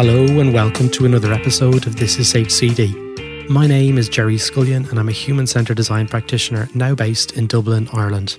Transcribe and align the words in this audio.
Hello 0.00 0.38
and 0.38 0.54
welcome 0.54 0.88
to 0.90 1.06
another 1.06 1.32
episode 1.32 1.88
of 1.88 1.96
This 1.96 2.20
is 2.20 2.32
HCD. 2.32 3.48
My 3.50 3.66
name 3.66 3.98
is 3.98 4.08
Gerry 4.08 4.36
Scullion 4.36 4.88
and 4.88 4.96
I'm 4.96 5.08
a 5.08 5.12
human 5.26 5.48
centred 5.48 5.76
design 5.76 6.06
practitioner 6.06 6.68
now 6.72 6.94
based 6.94 7.32
in 7.32 7.48
Dublin, 7.48 7.88
Ireland. 7.92 8.38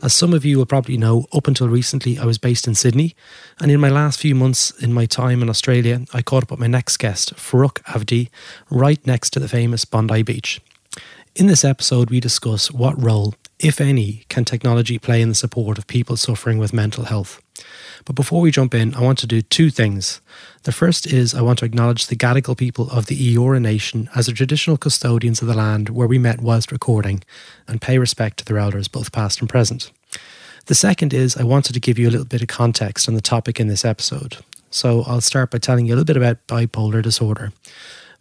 As 0.00 0.14
some 0.14 0.32
of 0.32 0.44
you 0.44 0.58
will 0.58 0.64
probably 0.64 0.96
know, 0.96 1.26
up 1.32 1.48
until 1.48 1.68
recently 1.68 2.20
I 2.20 2.24
was 2.24 2.38
based 2.38 2.68
in 2.68 2.76
Sydney, 2.76 3.16
and 3.60 3.72
in 3.72 3.80
my 3.80 3.88
last 3.88 4.20
few 4.20 4.36
months 4.36 4.70
in 4.80 4.92
my 4.92 5.06
time 5.06 5.42
in 5.42 5.50
Australia, 5.50 6.06
I 6.14 6.22
caught 6.22 6.44
up 6.44 6.52
with 6.52 6.60
my 6.60 6.68
next 6.68 6.98
guest, 6.98 7.34
Faruk 7.34 7.82
Avdi, 7.82 8.30
right 8.70 9.04
next 9.04 9.30
to 9.30 9.40
the 9.40 9.48
famous 9.48 9.84
Bondi 9.84 10.22
Beach. 10.22 10.60
In 11.34 11.48
this 11.48 11.64
episode, 11.64 12.10
we 12.10 12.20
discuss 12.20 12.70
what 12.70 13.02
role, 13.02 13.34
if 13.58 13.80
any, 13.80 14.24
can 14.28 14.44
technology 14.44 15.00
play 15.00 15.20
in 15.20 15.30
the 15.30 15.34
support 15.34 15.78
of 15.78 15.88
people 15.88 16.16
suffering 16.16 16.58
with 16.58 16.72
mental 16.72 17.06
health. 17.06 17.42
But 18.04 18.16
before 18.16 18.40
we 18.40 18.50
jump 18.50 18.74
in, 18.74 18.94
I 18.94 19.00
want 19.00 19.18
to 19.18 19.26
do 19.26 19.42
two 19.42 19.70
things. 19.70 20.20
The 20.64 20.72
first 20.72 21.06
is 21.06 21.34
I 21.34 21.42
want 21.42 21.58
to 21.60 21.64
acknowledge 21.64 22.06
the 22.06 22.16
Gadigal 22.16 22.56
people 22.56 22.90
of 22.90 23.06
the 23.06 23.34
Eora 23.34 23.60
Nation 23.60 24.08
as 24.14 24.26
the 24.26 24.32
traditional 24.32 24.76
custodians 24.76 25.40
of 25.40 25.48
the 25.48 25.54
land 25.54 25.88
where 25.88 26.08
we 26.08 26.18
met 26.18 26.40
whilst 26.40 26.72
recording 26.72 27.22
and 27.68 27.80
pay 27.80 27.98
respect 27.98 28.38
to 28.38 28.44
their 28.44 28.58
elders, 28.58 28.88
both 28.88 29.12
past 29.12 29.40
and 29.40 29.48
present. 29.48 29.90
The 30.66 30.74
second 30.74 31.12
is 31.12 31.36
I 31.36 31.42
wanted 31.42 31.72
to 31.72 31.80
give 31.80 31.98
you 31.98 32.08
a 32.08 32.12
little 32.12 32.26
bit 32.26 32.42
of 32.42 32.48
context 32.48 33.08
on 33.08 33.14
the 33.14 33.20
topic 33.20 33.58
in 33.58 33.68
this 33.68 33.84
episode. 33.84 34.38
So 34.70 35.02
I'll 35.06 35.20
start 35.20 35.50
by 35.50 35.58
telling 35.58 35.86
you 35.86 35.94
a 35.94 35.96
little 35.96 36.06
bit 36.06 36.16
about 36.16 36.46
bipolar 36.46 37.02
disorder 37.02 37.52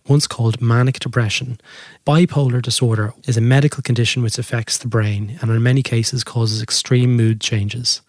once 0.08 0.28
called 0.28 0.62
manic 0.62 1.00
depression. 1.00 1.60
Bipolar 2.06 2.62
disorder 2.62 3.14
is 3.28 3.38
a 3.38 3.42
medical 3.42 3.84
condition 3.84 4.24
which 4.24 4.38
affects 4.38 4.78
the 4.78 4.88
brain 4.88 5.38
and 5.42 5.52
in 5.52 5.64
many 5.64 5.84
cases 5.84 6.24
causes 6.24 6.62
extreme 6.62 7.16
mood 7.16 7.40
changes. 7.40 8.02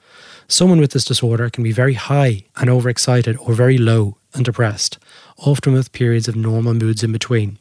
Someone 0.48 0.80
with 0.80 0.92
this 0.92 1.04
disorder 1.04 1.50
can 1.50 1.64
be 1.64 1.72
very 1.72 1.94
high 1.94 2.44
and 2.56 2.68
overexcited 2.68 3.36
or 3.38 3.54
very 3.54 3.78
low 3.78 4.16
and 4.34 4.44
depressed, 4.44 4.98
often 5.38 5.72
with 5.72 5.92
periods 5.92 6.28
of 6.28 6.36
normal 6.36 6.74
moods 6.74 7.02
in 7.02 7.12
between. 7.12 7.58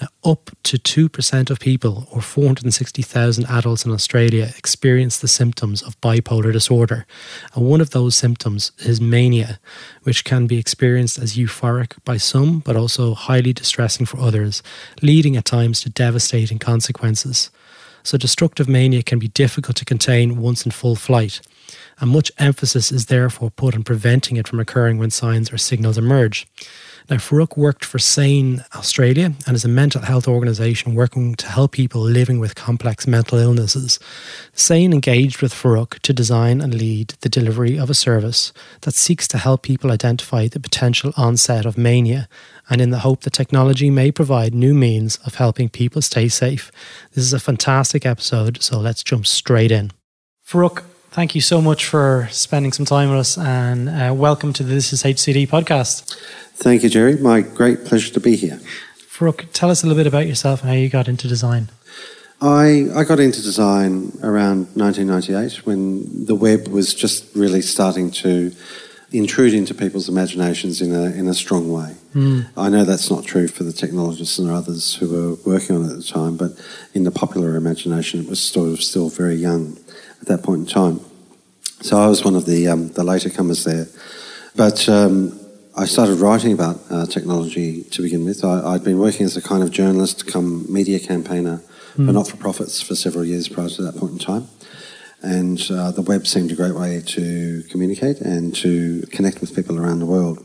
Now, 0.00 0.08
up 0.24 0.50
to 0.64 0.78
2% 0.78 1.50
of 1.50 1.60
people, 1.60 2.08
or 2.10 2.22
460,000 2.22 3.44
adults 3.46 3.84
in 3.84 3.92
Australia, 3.92 4.52
experience 4.56 5.18
the 5.18 5.28
symptoms 5.28 5.82
of 5.82 6.00
bipolar 6.00 6.52
disorder. 6.52 7.06
And 7.54 7.66
one 7.66 7.80
of 7.80 7.90
those 7.90 8.16
symptoms 8.16 8.72
is 8.78 9.00
mania, 9.00 9.60
which 10.04 10.24
can 10.24 10.46
be 10.46 10.58
experienced 10.58 11.18
as 11.18 11.36
euphoric 11.36 11.92
by 12.04 12.16
some, 12.16 12.60
but 12.60 12.76
also 12.76 13.14
highly 13.14 13.52
distressing 13.52 14.06
for 14.06 14.18
others, 14.18 14.62
leading 15.02 15.36
at 15.36 15.44
times 15.44 15.82
to 15.82 15.90
devastating 15.90 16.58
consequences. 16.58 17.50
So, 18.02 18.18
destructive 18.18 18.68
mania 18.68 19.02
can 19.02 19.18
be 19.18 19.28
difficult 19.28 19.76
to 19.76 19.84
contain 19.84 20.40
once 20.40 20.64
in 20.64 20.72
full 20.72 20.96
flight 20.96 21.40
and 22.00 22.10
much 22.10 22.32
emphasis 22.38 22.90
is 22.90 23.06
therefore 23.06 23.50
put 23.50 23.74
on 23.74 23.82
preventing 23.82 24.36
it 24.36 24.48
from 24.48 24.58
occurring 24.60 24.98
when 24.98 25.10
signs 25.10 25.52
or 25.52 25.58
signals 25.58 25.98
emerge. 25.98 26.46
Now, 27.08 27.16
Faruk 27.16 27.56
worked 27.56 27.84
for 27.84 27.98
SANE 27.98 28.64
Australia 28.74 29.32
and 29.46 29.56
is 29.56 29.64
a 29.64 29.68
mental 29.68 30.02
health 30.02 30.28
organisation 30.28 30.94
working 30.94 31.34
to 31.36 31.48
help 31.48 31.72
people 31.72 32.00
living 32.00 32.38
with 32.38 32.54
complex 32.54 33.06
mental 33.06 33.38
illnesses. 33.38 33.98
SANE 34.54 34.92
engaged 34.92 35.42
with 35.42 35.52
Faruk 35.52 35.98
to 36.00 36.12
design 36.12 36.60
and 36.60 36.72
lead 36.72 37.14
the 37.20 37.28
delivery 37.28 37.78
of 37.78 37.90
a 37.90 37.94
service 37.94 38.52
that 38.82 38.94
seeks 38.94 39.26
to 39.28 39.38
help 39.38 39.62
people 39.62 39.90
identify 39.90 40.46
the 40.46 40.60
potential 40.60 41.12
onset 41.16 41.66
of 41.66 41.76
mania 41.76 42.28
and 42.70 42.80
in 42.80 42.90
the 42.90 43.00
hope 43.00 43.22
that 43.22 43.32
technology 43.32 43.90
may 43.90 44.12
provide 44.12 44.54
new 44.54 44.72
means 44.72 45.16
of 45.26 45.34
helping 45.34 45.68
people 45.68 46.00
stay 46.00 46.28
safe. 46.28 46.70
This 47.12 47.24
is 47.24 47.32
a 47.32 47.40
fantastic 47.40 48.06
episode, 48.06 48.62
so 48.62 48.78
let's 48.78 49.02
jump 49.02 49.26
straight 49.26 49.72
in. 49.72 49.90
Faruk, 50.46 50.84
thank 51.10 51.34
you 51.34 51.40
so 51.40 51.60
much 51.60 51.84
for 51.84 52.28
spending 52.30 52.72
some 52.72 52.86
time 52.86 53.10
with 53.10 53.18
us 53.18 53.36
and 53.36 53.88
uh, 53.88 54.14
welcome 54.14 54.52
to 54.52 54.62
the 54.62 54.72
This 54.72 54.92
is 54.92 55.02
HCD 55.02 55.48
podcast. 55.48 56.16
Thank 56.54 56.84
you, 56.84 56.88
Gerry. 56.88 57.16
My 57.16 57.40
great 57.40 57.84
pleasure 57.84 58.12
to 58.14 58.20
be 58.20 58.36
here. 58.36 58.60
Faruk, 59.08 59.46
tell 59.52 59.70
us 59.70 59.82
a 59.82 59.86
little 59.86 60.00
bit 60.00 60.06
about 60.06 60.28
yourself 60.28 60.60
and 60.60 60.70
how 60.70 60.76
you 60.76 60.88
got 60.88 61.08
into 61.08 61.26
design. 61.26 61.70
I, 62.40 62.86
I 62.94 63.04
got 63.04 63.20
into 63.20 63.42
design 63.42 64.12
around 64.22 64.68
1998 64.74 65.66
when 65.66 66.24
the 66.24 66.34
web 66.34 66.68
was 66.68 66.94
just 66.94 67.34
really 67.36 67.60
starting 67.60 68.10
to 68.12 68.52
intrude 69.12 69.54
into 69.54 69.74
people's 69.74 70.08
imaginations 70.08 70.80
in 70.80 70.94
a, 70.94 71.04
in 71.12 71.26
a 71.26 71.34
strong 71.34 71.70
way. 71.70 71.94
Mm. 72.14 72.48
I 72.56 72.68
know 72.68 72.84
that's 72.84 73.10
not 73.10 73.24
true 73.24 73.48
for 73.48 73.64
the 73.64 73.72
technologists 73.72 74.38
and 74.38 74.50
others 74.50 74.94
who 74.96 75.08
were 75.08 75.34
working 75.44 75.76
on 75.76 75.84
it 75.84 75.90
at 75.90 75.96
the 75.96 76.02
time, 76.02 76.36
but 76.36 76.52
in 76.94 77.04
the 77.04 77.10
popular 77.10 77.56
imagination, 77.56 78.20
it 78.20 78.28
was 78.28 78.40
sort 78.40 78.68
of 78.68 78.82
still 78.82 79.08
very 79.08 79.34
young 79.34 79.78
at 80.20 80.28
that 80.28 80.42
point 80.42 80.60
in 80.60 80.66
time. 80.66 81.00
So 81.82 81.98
I 81.98 82.08
was 82.08 82.24
one 82.24 82.36
of 82.36 82.46
the 82.46 82.68
um, 82.68 82.88
the 82.92 83.02
later 83.02 83.30
comers 83.30 83.64
there, 83.64 83.86
but 84.54 84.86
um, 84.88 85.40
I 85.74 85.86
started 85.86 86.18
writing 86.18 86.52
about 86.52 86.78
uh, 86.90 87.06
technology 87.06 87.84
to 87.84 88.02
begin 88.02 88.26
with. 88.26 88.44
I, 88.44 88.72
had 88.72 88.84
been 88.84 88.98
working 88.98 89.24
as 89.24 89.36
a 89.36 89.42
kind 89.42 89.62
of 89.62 89.70
journalist, 89.70 90.26
come 90.26 90.70
media 90.70 90.98
campaigner 90.98 91.62
mm. 91.94 92.06
for 92.06 92.12
not 92.12 92.28
for 92.28 92.36
profits 92.36 92.82
for 92.82 92.94
several 92.94 93.24
years 93.24 93.48
prior 93.48 93.70
to 93.70 93.82
that 93.82 93.96
point 93.96 94.12
in 94.12 94.18
time. 94.18 94.48
And 95.22 95.60
uh, 95.70 95.90
the 95.90 96.02
web 96.02 96.26
seemed 96.26 96.50
a 96.50 96.54
great 96.54 96.74
way 96.74 97.02
to 97.04 97.62
communicate 97.70 98.20
and 98.20 98.54
to 98.56 99.02
connect 99.10 99.40
with 99.40 99.54
people 99.54 99.78
around 99.78 99.98
the 99.98 100.06
world. 100.06 100.44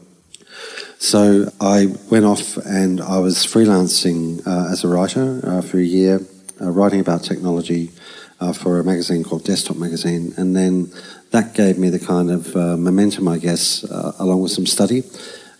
So 0.98 1.52
I 1.62 1.88
went 2.10 2.26
off 2.26 2.58
and 2.58 3.02
I 3.02 3.20
was 3.20 3.46
freelancing 3.46 4.46
uh, 4.46 4.72
as 4.72 4.84
a 4.84 4.88
writer 4.88 5.42
uh, 5.44 5.62
for 5.62 5.78
a 5.78 5.84
year, 5.84 6.22
uh, 6.62 6.72
writing 6.72 7.00
about 7.00 7.24
technology 7.24 7.92
uh, 8.40 8.54
for 8.54 8.80
a 8.80 8.84
magazine 8.84 9.24
called 9.24 9.44
Desktop 9.46 9.78
Magazine, 9.78 10.34
and 10.36 10.56
then 10.56 10.92
that 11.32 11.54
gave 11.54 11.78
me 11.78 11.90
the 11.90 12.00
kind 12.00 12.30
of 12.30 12.56
uh, 12.56 12.76
momentum, 12.76 13.28
I 13.28 13.38
guess, 13.38 13.84
along 14.20 14.42
with 14.42 14.52
some 14.52 14.66
study, 14.66 15.04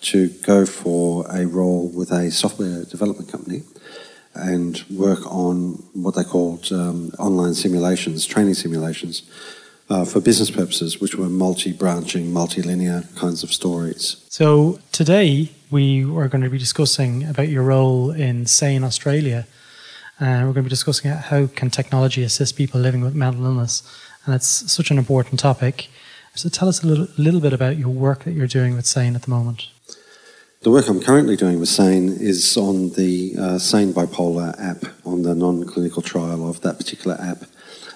to 0.02 0.30
go 0.44 0.66
for 0.66 1.26
a 1.30 1.46
role 1.46 1.90
with 1.90 2.12
a 2.12 2.32
software 2.32 2.84
development 2.84 3.32
company 3.32 3.64
and 4.36 4.84
work 4.90 5.26
on 5.26 5.84
what 5.94 6.16
they 6.16 6.24
called 6.24 6.72
um, 6.72 7.12
online 7.20 7.54
simulations, 7.54 8.26
training 8.26 8.56
simulations. 8.56 9.24
Uh, 9.88 10.04
for 10.04 10.20
business 10.20 10.50
purposes, 10.50 11.00
which 11.00 11.14
were 11.14 11.30
multi 11.30 11.72
branching, 11.72 12.34
multi-linear 12.34 13.04
kinds 13.16 13.44
of 13.44 13.54
stories. 13.54 14.16
So, 14.30 14.80
today 14.92 15.52
we 15.70 16.04
are 16.04 16.28
going 16.28 16.44
to 16.44 16.50
be 16.50 16.58
discussing 16.58 17.24
about 17.24 17.50
your 17.50 17.62
role 17.62 18.10
in 18.10 18.48
SANE 18.48 18.84
Australia 18.84 19.46
and 20.20 20.44
uh, 20.44 20.48
we're 20.48 20.54
going 20.54 20.64
to 20.64 20.64
be 20.64 20.70
discussing 20.70 21.12
how 21.12 21.48
can 21.48 21.70
technology 21.70 22.24
assist 22.24 22.56
people 22.56 22.80
living 22.80 23.02
with 23.02 23.14
mental 23.14 23.46
illness, 23.46 23.84
and 24.26 24.34
it's 24.34 24.72
such 24.72 24.90
an 24.90 24.98
important 24.98 25.40
topic. 25.40 25.90
So 26.36 26.48
tell 26.48 26.70
us 26.70 26.84
a 26.84 26.88
little, 26.88 27.08
little 27.18 27.42
bit 27.42 27.54
about 27.54 27.78
your 27.78 27.90
work 27.90 28.24
that 28.24 28.32
you're 28.32 28.48
doing 28.48 28.76
with 28.76 28.86
SANE 28.86 29.16
at 29.16 29.24
the 29.24 29.30
moment. 29.30 29.68
The 30.66 30.72
work 30.72 30.88
I'm 30.88 31.00
currently 31.00 31.36
doing 31.36 31.60
with 31.60 31.70
SANE 31.70 32.18
is 32.20 32.58
on 32.58 32.90
the 32.94 33.36
uh, 33.38 33.60
SANE 33.60 33.94
Bipolar 33.94 34.60
app, 34.60 34.84
on 35.06 35.22
the 35.22 35.36
non-clinical 35.36 36.02
trial 36.02 36.50
of 36.50 36.62
that 36.62 36.80
particular 36.80 37.16
app. 37.22 37.44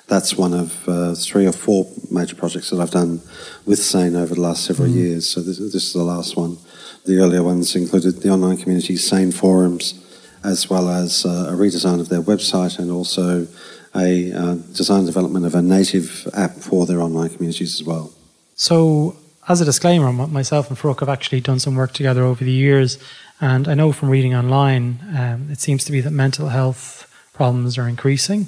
That's 0.05 0.37
one 0.37 0.53
of 0.53 0.87
uh, 0.87 1.15
three 1.15 1.47
or 1.47 1.51
four 1.51 1.87
major 2.11 2.35
projects 2.35 2.69
that 2.69 2.79
I've 2.79 2.91
done 2.91 3.21
with 3.65 3.79
SANE 3.79 4.15
over 4.15 4.35
the 4.35 4.41
last 4.41 4.65
several 4.65 4.87
mm. 4.87 4.93
years. 4.93 5.27
So 5.27 5.41
this, 5.41 5.57
this, 5.57 5.73
is 5.73 5.93
the 5.93 6.03
last 6.03 6.37
one. 6.37 6.59
The 7.07 7.17
earlier 7.17 7.41
ones 7.41 7.75
included 7.75 8.21
the 8.21 8.29
online 8.29 8.57
community 8.57 8.97
SANE 8.97 9.31
forums, 9.31 9.95
as 10.43 10.69
well 10.69 10.89
as 10.89 11.25
uh, 11.25 11.49
a 11.49 11.53
redesign 11.53 11.99
of 11.99 12.09
their 12.09 12.21
website 12.21 12.77
and 12.77 12.91
also 12.91 13.47
a 13.95 14.31
uh, 14.31 14.53
design 14.77 15.07
development 15.07 15.47
of 15.47 15.55
a 15.55 15.61
native 15.63 16.27
app 16.35 16.51
for 16.51 16.85
their 16.85 17.01
online 17.01 17.29
communities 17.29 17.81
as 17.81 17.83
well. 17.83 18.13
So, 18.53 19.15
as 19.49 19.59
a 19.59 19.65
disclaimer, 19.65 20.13
myself 20.13 20.69
and 20.69 20.77
Faruk 20.77 20.99
have 20.99 21.09
actually 21.09 21.41
done 21.41 21.59
some 21.59 21.75
work 21.75 21.91
together 21.91 22.23
over 22.23 22.43
the 22.43 22.51
years, 22.51 22.99
and 23.41 23.67
I 23.67 23.73
know 23.73 23.91
from 23.91 24.09
reading 24.09 24.35
online, 24.35 24.99
um, 25.17 25.49
it 25.49 25.59
seems 25.59 25.83
to 25.85 25.91
be 25.91 26.01
that 26.01 26.11
mental 26.11 26.49
health 26.49 27.11
problems 27.33 27.75
are 27.75 27.87
increasing. 27.87 28.47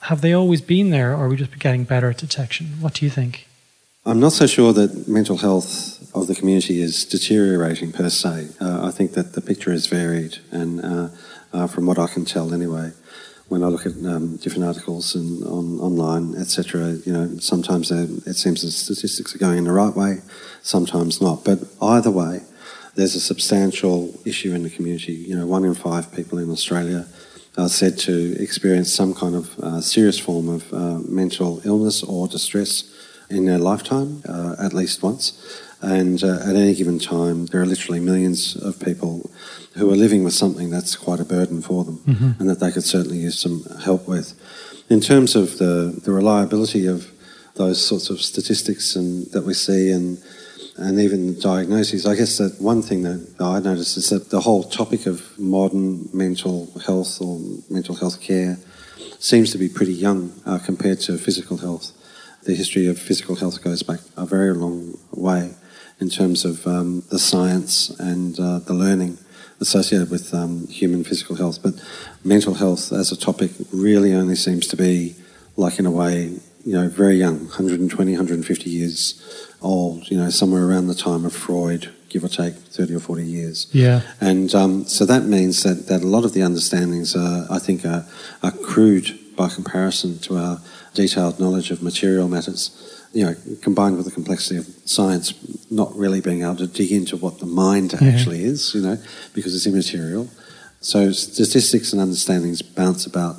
Have 0.00 0.20
they 0.20 0.32
always 0.32 0.60
been 0.60 0.90
there, 0.90 1.12
or 1.12 1.26
are 1.26 1.28
we 1.28 1.36
just 1.36 1.56
getting 1.60 1.84
better 1.84 2.10
at 2.10 2.18
detection? 2.18 2.66
What 2.80 2.94
do 2.94 3.04
you 3.04 3.10
think? 3.10 3.46
I'm 4.04 4.18
not 4.18 4.32
so 4.32 4.48
sure 4.48 4.72
that 4.72 5.06
mental 5.06 5.36
health 5.36 6.12
of 6.12 6.26
the 6.26 6.34
community 6.34 6.82
is 6.82 7.04
deteriorating 7.04 7.92
per 7.92 8.10
se. 8.10 8.48
Uh, 8.60 8.84
I 8.84 8.90
think 8.90 9.12
that 9.12 9.34
the 9.34 9.40
picture 9.40 9.72
is 9.72 9.86
varied, 9.86 10.38
and 10.50 10.84
uh, 10.84 11.08
uh, 11.52 11.66
from 11.68 11.86
what 11.86 12.00
I 12.00 12.08
can 12.08 12.24
tell 12.24 12.52
anyway, 12.52 12.90
when 13.52 13.62
I 13.62 13.66
look 13.66 13.84
at 13.84 13.92
um, 14.06 14.36
different 14.36 14.64
articles 14.64 15.14
and 15.14 15.44
on 15.44 15.78
online, 15.78 16.34
etc., 16.40 16.92
you 17.04 17.12
know, 17.12 17.36
sometimes 17.36 17.90
it 17.90 18.34
seems 18.34 18.62
the 18.62 18.70
statistics 18.70 19.34
are 19.34 19.38
going 19.38 19.58
in 19.58 19.64
the 19.64 19.72
right 19.72 19.94
way, 19.94 20.22
sometimes 20.62 21.20
not. 21.20 21.44
But 21.44 21.58
either 21.82 22.10
way, 22.10 22.40
there's 22.94 23.14
a 23.14 23.20
substantial 23.20 24.18
issue 24.24 24.54
in 24.54 24.62
the 24.62 24.70
community. 24.70 25.12
You 25.12 25.36
know, 25.36 25.46
one 25.46 25.66
in 25.66 25.74
five 25.74 26.10
people 26.14 26.38
in 26.38 26.50
Australia 26.50 27.06
are 27.58 27.68
said 27.68 27.98
to 28.08 28.14
experience 28.40 28.90
some 28.90 29.12
kind 29.12 29.34
of 29.34 29.58
uh, 29.58 29.82
serious 29.82 30.18
form 30.18 30.48
of 30.48 30.72
uh, 30.72 31.00
mental 31.06 31.60
illness 31.66 32.02
or 32.02 32.28
distress 32.28 32.84
in 33.28 33.44
their 33.44 33.58
lifetime, 33.58 34.22
uh, 34.26 34.56
at 34.58 34.72
least 34.72 35.02
once. 35.02 35.34
And 35.82 36.22
uh, 36.22 36.38
at 36.48 36.54
any 36.54 36.74
given 36.74 36.98
time, 36.98 37.46
there 37.46 37.60
are 37.60 37.66
literally 37.66 38.00
millions 38.00 38.56
of 38.56 38.78
people 38.78 39.30
who 39.74 39.90
are 39.92 39.96
living 39.96 40.22
with 40.22 40.34
something 40.34 40.70
that's 40.70 40.94
quite 40.96 41.18
a 41.18 41.24
burden 41.24 41.60
for 41.60 41.84
them 41.84 41.98
mm-hmm. 41.98 42.40
and 42.40 42.48
that 42.48 42.60
they 42.60 42.70
could 42.70 42.84
certainly 42.84 43.18
use 43.18 43.38
some 43.38 43.64
help 43.84 44.06
with. 44.06 44.34
In 44.88 45.00
terms 45.00 45.34
of 45.34 45.58
the, 45.58 46.00
the 46.04 46.12
reliability 46.12 46.86
of 46.86 47.10
those 47.54 47.84
sorts 47.84 48.10
of 48.10 48.20
statistics 48.20 48.96
and 48.96 49.26
that 49.32 49.42
we 49.44 49.54
see 49.54 49.90
and 49.90 50.22
and 50.76 50.98
even 50.98 51.38
diagnoses. 51.38 52.06
I 52.06 52.14
guess 52.14 52.38
that 52.38 52.58
one 52.58 52.80
thing 52.80 53.02
that 53.02 53.36
I 53.38 53.60
noticed 53.60 53.98
is 53.98 54.08
that 54.08 54.30
the 54.30 54.40
whole 54.40 54.64
topic 54.64 55.04
of 55.04 55.38
modern 55.38 56.08
mental 56.14 56.72
health 56.86 57.20
or 57.20 57.38
mental 57.68 57.94
health 57.94 58.22
care 58.22 58.56
seems 59.18 59.52
to 59.52 59.58
be 59.58 59.68
pretty 59.68 59.92
young 59.92 60.32
uh, 60.46 60.58
compared 60.64 61.00
to 61.00 61.18
physical 61.18 61.58
health. 61.58 61.92
The 62.44 62.54
history 62.54 62.86
of 62.86 62.98
physical 62.98 63.36
health 63.36 63.62
goes 63.62 63.82
back 63.82 64.00
a 64.16 64.24
very 64.24 64.54
long 64.54 64.98
way 65.12 65.54
in 66.00 66.08
terms 66.08 66.44
of 66.44 66.66
um, 66.66 67.02
the 67.10 67.18
science 67.18 67.90
and 67.98 68.38
uh, 68.38 68.58
the 68.60 68.74
learning 68.74 69.18
associated 69.60 70.10
with 70.10 70.34
um, 70.34 70.66
human 70.66 71.04
physical 71.04 71.36
health. 71.36 71.62
But 71.62 71.74
mental 72.24 72.54
health 72.54 72.92
as 72.92 73.12
a 73.12 73.16
topic 73.16 73.52
really 73.72 74.12
only 74.12 74.34
seems 74.34 74.66
to 74.68 74.76
be, 74.76 75.14
like 75.56 75.78
in 75.78 75.86
a 75.86 75.90
way, 75.90 76.38
you 76.64 76.74
know, 76.74 76.88
very 76.88 77.16
young, 77.16 77.38
120, 77.38 78.12
150 78.12 78.70
years 78.70 79.48
old, 79.62 80.10
you 80.10 80.16
know, 80.16 80.30
somewhere 80.30 80.66
around 80.66 80.88
the 80.88 80.94
time 80.94 81.24
of 81.24 81.32
Freud, 81.32 81.90
give 82.08 82.24
or 82.24 82.28
take 82.28 82.54
30 82.54 82.96
or 82.96 83.00
40 83.00 83.24
years. 83.24 83.68
Yeah. 83.72 84.02
And 84.20 84.54
um, 84.54 84.84
so 84.86 85.06
that 85.06 85.24
means 85.24 85.62
that, 85.62 85.86
that 85.86 86.02
a 86.02 86.06
lot 86.06 86.24
of 86.24 86.34
the 86.34 86.42
understandings, 86.42 87.16
are, 87.16 87.46
I 87.50 87.58
think, 87.58 87.84
are, 87.84 88.06
are 88.42 88.50
crude 88.50 89.18
by 89.36 89.48
comparison 89.48 90.18
to 90.20 90.36
our 90.36 90.60
detailed 90.94 91.40
knowledge 91.40 91.70
of 91.70 91.82
material 91.82 92.28
matters 92.28 92.91
you 93.12 93.24
know, 93.24 93.34
combined 93.60 93.96
with 93.96 94.06
the 94.06 94.12
complexity 94.12 94.56
of 94.56 94.66
science, 94.84 95.34
not 95.70 95.94
really 95.94 96.20
being 96.20 96.42
able 96.42 96.56
to 96.56 96.66
dig 96.66 96.90
into 96.90 97.16
what 97.16 97.38
the 97.38 97.46
mind 97.46 97.92
yeah. 97.92 98.08
actually 98.08 98.42
is, 98.44 98.74
you 98.74 98.80
know, 98.80 98.98
because 99.34 99.54
it's 99.54 99.66
immaterial. 99.66 100.28
So 100.80 101.12
statistics 101.12 101.92
and 101.92 102.00
understandings 102.00 102.62
bounce 102.62 103.06
about 103.06 103.36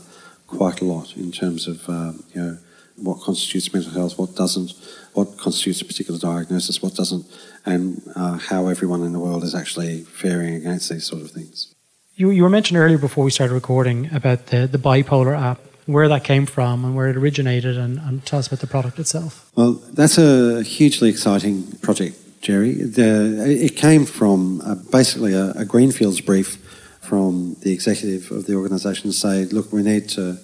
quite 0.47 0.81
a 0.81 0.85
lot 0.85 1.17
in 1.17 1.31
terms 1.31 1.67
of, 1.67 1.89
uh, 1.89 2.13
you 2.33 2.41
know, 2.41 2.57
what 2.97 3.21
constitutes 3.21 3.73
mental 3.73 3.91
health, 3.91 4.19
what 4.19 4.35
doesn't, 4.35 4.73
what 5.13 5.37
constitutes 5.37 5.81
a 5.81 5.85
particular 5.85 6.19
diagnosis, 6.19 6.81
what 6.81 6.93
doesn't, 6.95 7.25
and 7.65 8.01
uh, 8.15 8.37
how 8.37 8.67
everyone 8.67 9.03
in 9.03 9.13
the 9.13 9.19
world 9.19 9.43
is 9.43 9.55
actually 9.55 10.01
faring 10.03 10.53
against 10.53 10.89
these 10.89 11.05
sort 11.05 11.21
of 11.21 11.31
things. 11.31 11.73
You, 12.15 12.29
you 12.29 12.43
were 12.43 12.49
mentioned 12.49 12.77
earlier 12.77 12.99
before 12.99 13.23
we 13.23 13.31
started 13.31 13.55
recording 13.55 14.13
about 14.13 14.47
the, 14.47 14.67
the 14.67 14.77
bipolar 14.77 15.35
app 15.35 15.59
where 15.85 16.07
that 16.07 16.23
came 16.23 16.45
from 16.45 16.85
and 16.85 16.95
where 16.95 17.07
it 17.07 17.17
originated 17.17 17.77
and, 17.77 17.99
and, 17.99 18.25
tell 18.25 18.39
us 18.39 18.47
about 18.47 18.59
the 18.59 18.67
product 18.67 18.99
itself. 18.99 19.51
Well, 19.55 19.73
that's 19.93 20.17
a 20.17 20.63
hugely 20.63 21.09
exciting 21.09 21.71
project, 21.81 22.41
Gerry. 22.41 22.73
The, 22.73 23.43
it 23.45 23.75
came 23.75 24.05
from 24.05 24.61
uh, 24.61 24.75
basically 24.75 25.33
a, 25.33 25.51
a, 25.51 25.65
Greenfields 25.65 26.21
brief 26.21 26.55
from 27.01 27.57
the 27.61 27.73
executive 27.73 28.31
of 28.31 28.45
the 28.45 28.55
organisation 28.55 29.09
to 29.09 29.13
say, 29.13 29.45
look, 29.45 29.73
we 29.73 29.83
need 29.83 30.09
to 30.09 30.37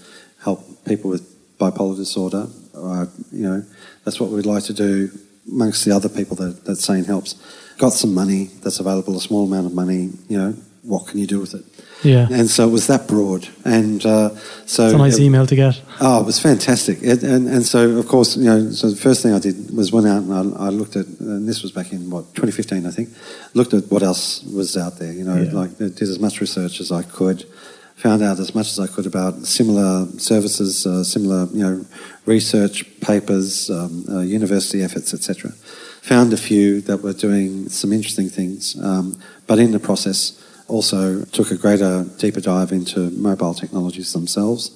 help 0.44 0.86
people 0.86 1.10
with 1.10 1.58
bipolar 1.58 1.96
disorder. 1.96 2.48
Uh, 2.76 3.06
you 3.32 3.44
know, 3.44 3.64
that's 4.04 4.20
what 4.20 4.30
we'd 4.30 4.46
like 4.46 4.64
to 4.64 4.74
do 4.74 5.10
amongst 5.48 5.86
the 5.86 5.92
other 5.92 6.10
people 6.10 6.36
that, 6.36 6.66
that 6.66 6.76
SANE 6.76 7.06
helps. 7.06 7.36
Got 7.78 7.94
some 7.94 8.14
money 8.14 8.50
that's 8.62 8.80
available, 8.80 9.16
a 9.16 9.22
small 9.22 9.46
amount 9.46 9.68
of 9.68 9.74
money, 9.74 10.12
you 10.28 10.38
know, 10.38 10.54
what 10.84 11.08
can 11.08 11.20
you 11.20 11.28
do 11.28 11.40
with 11.40 11.54
it? 11.54 11.64
Yeah. 12.04 12.28
And 12.32 12.50
so 12.50 12.68
it 12.68 12.72
was 12.72 12.88
that 12.88 13.08
broad. 13.08 13.48
And 13.66 14.06
uh, 14.06 14.36
so. 14.66 14.86
It's 14.86 14.94
a 14.94 14.98
nice 14.98 15.18
it, 15.18 15.24
email 15.24 15.46
to 15.46 15.56
get. 15.56 15.82
Oh, 16.00 16.22
it 16.22 16.26
was 16.26 16.40
fantastic. 16.40 17.00
It, 17.02 17.24
and, 17.24 17.48
and 17.48 17.66
so, 17.66 17.98
of 17.98 18.08
course, 18.08 18.38
you 18.38 18.46
know, 18.46 18.72
so 18.72 18.90
the 18.90 18.96
first 18.96 19.22
thing 19.22 19.34
I 19.34 19.40
did 19.40 19.76
was 19.76 19.92
went 19.92 20.08
out 20.08 20.24
and 20.24 20.34
I, 20.34 20.68
I, 20.68 20.70
looked 20.70 20.96
at, 20.96 21.08
and 21.20 21.48
this 21.48 21.62
was 21.62 21.72
back 21.72 21.92
in, 21.92 22.10
what, 22.10 22.26
2015, 22.36 22.86
I 22.86 22.92
think, 22.92 23.10
looked 23.54 23.74
at 23.74 23.92
what 23.92 24.04
else 24.04 24.44
was 24.44 24.78
out 24.78 24.98
there, 24.98 25.12
you 25.12 25.24
know, 25.24 25.42
yeah. 25.42 25.52
like 25.52 25.78
did 25.78 26.02
as 26.02 26.20
much 26.20 26.40
research 26.40 26.80
as 26.80 26.92
I 26.92 27.04
could, 27.04 27.46
found 27.96 28.24
out 28.24 28.40
as 28.40 28.56
much 28.56 28.68
as 28.68 28.80
I 28.80 28.88
could 28.88 29.06
about 29.06 29.46
similar 29.46 30.08
services, 30.18 30.86
uh, 30.86 31.04
similar, 31.04 31.48
you 31.52 31.64
know, 31.64 31.86
research 32.26 32.86
papers, 33.02 33.70
um, 33.70 34.06
uh, 34.10 34.20
university 34.20 34.82
efforts, 34.82 35.14
etc. 35.14 35.52
Found 36.04 36.32
a 36.32 36.38
few 36.38 36.80
that 36.82 37.02
were 37.02 37.14
doing 37.14 37.68
some 37.68 37.92
interesting 37.92 38.30
things, 38.30 38.80
um, 38.82 39.20
but 39.48 39.60
in 39.60 39.72
the 39.72 39.80
process, 39.80 40.42
also 40.70 41.24
took 41.26 41.52
a 41.52 41.58
greater, 41.58 42.06
deeper 42.18 42.42
dive 42.42 42.72
into 42.72 43.10
mobile 43.12 43.54
technologies 43.54 44.14
themselves 44.14 44.72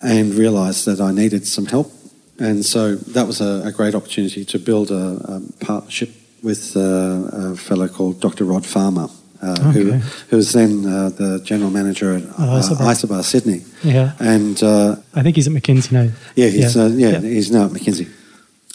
and 0.00 0.34
realised 0.34 0.84
that 0.86 1.00
I 1.00 1.12
needed 1.12 1.46
some 1.46 1.66
help. 1.66 1.90
And 2.38 2.64
so 2.64 2.96
that 2.96 3.26
was 3.26 3.40
a, 3.40 3.62
a 3.66 3.72
great 3.72 3.94
opportunity 3.94 4.44
to 4.44 4.58
build 4.58 4.90
a, 4.90 4.94
a 4.94 5.64
partnership 5.64 6.10
with 6.42 6.76
uh, 6.76 6.80
a 6.80 7.56
fellow 7.56 7.88
called 7.88 8.20
Dr. 8.20 8.44
Rod 8.44 8.66
Farmer. 8.66 9.08
Uh, 9.42 9.56
okay. 9.68 9.82
who, 9.82 9.92
who 10.30 10.36
was 10.36 10.54
then 10.54 10.86
uh, 10.86 11.10
the 11.10 11.38
general 11.44 11.68
manager 11.68 12.14
at 12.14 12.22
uh, 12.22 12.62
Isobar 12.62 13.22
Sydney. 13.22 13.60
Yeah. 13.82 14.12
And 14.18 14.62
uh, 14.62 14.96
I 15.14 15.22
think 15.22 15.36
he's 15.36 15.46
at 15.46 15.52
McKinsey 15.52 15.92
now. 15.92 16.08
Yeah, 16.34 16.48
he's, 16.48 16.74
yeah. 16.74 16.82
Uh, 16.82 16.88
yeah, 16.88 17.08
yeah. 17.10 17.20
he's 17.20 17.50
now 17.50 17.66
at 17.66 17.72
McKinsey. 17.72 18.08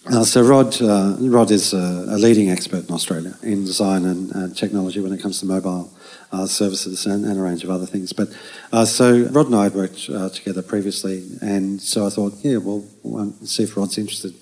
Uh, 0.05 0.23
so 0.23 0.41
Rod, 0.41 0.81
uh, 0.81 1.17
Rod 1.19 1.51
is 1.51 1.73
a, 1.73 1.77
a, 1.77 2.17
leading 2.17 2.49
expert 2.49 2.87
in 2.87 2.95
Australia 2.95 3.35
in 3.43 3.65
design 3.65 4.05
and 4.05 4.33
uh, 4.33 4.47
technology 4.55 5.01
when 5.01 5.11
it 5.11 5.21
comes 5.21 5.41
to 5.41 5.45
mobile 5.45 5.91
uh, 6.31 6.47
services 6.47 7.05
and, 7.05 7.25
and, 7.25 7.37
a 7.37 7.41
range 7.41 7.65
of 7.65 7.69
other 7.69 7.85
things. 7.85 8.13
But 8.13 8.29
uh, 8.71 8.85
so 8.85 9.23
Rod 9.31 9.47
and 9.47 9.55
I 9.57 9.63
had 9.63 9.73
worked 9.73 10.09
uh, 10.09 10.29
together 10.29 10.61
previously, 10.61 11.27
and 11.41 11.81
so 11.81 12.07
I 12.07 12.11
thought, 12.11 12.33
yeah, 12.43 12.57
well, 12.57 12.85
we'll 13.03 13.33
see 13.43 13.63
if 13.63 13.75
Rod's 13.75 13.97
interested 13.97 14.33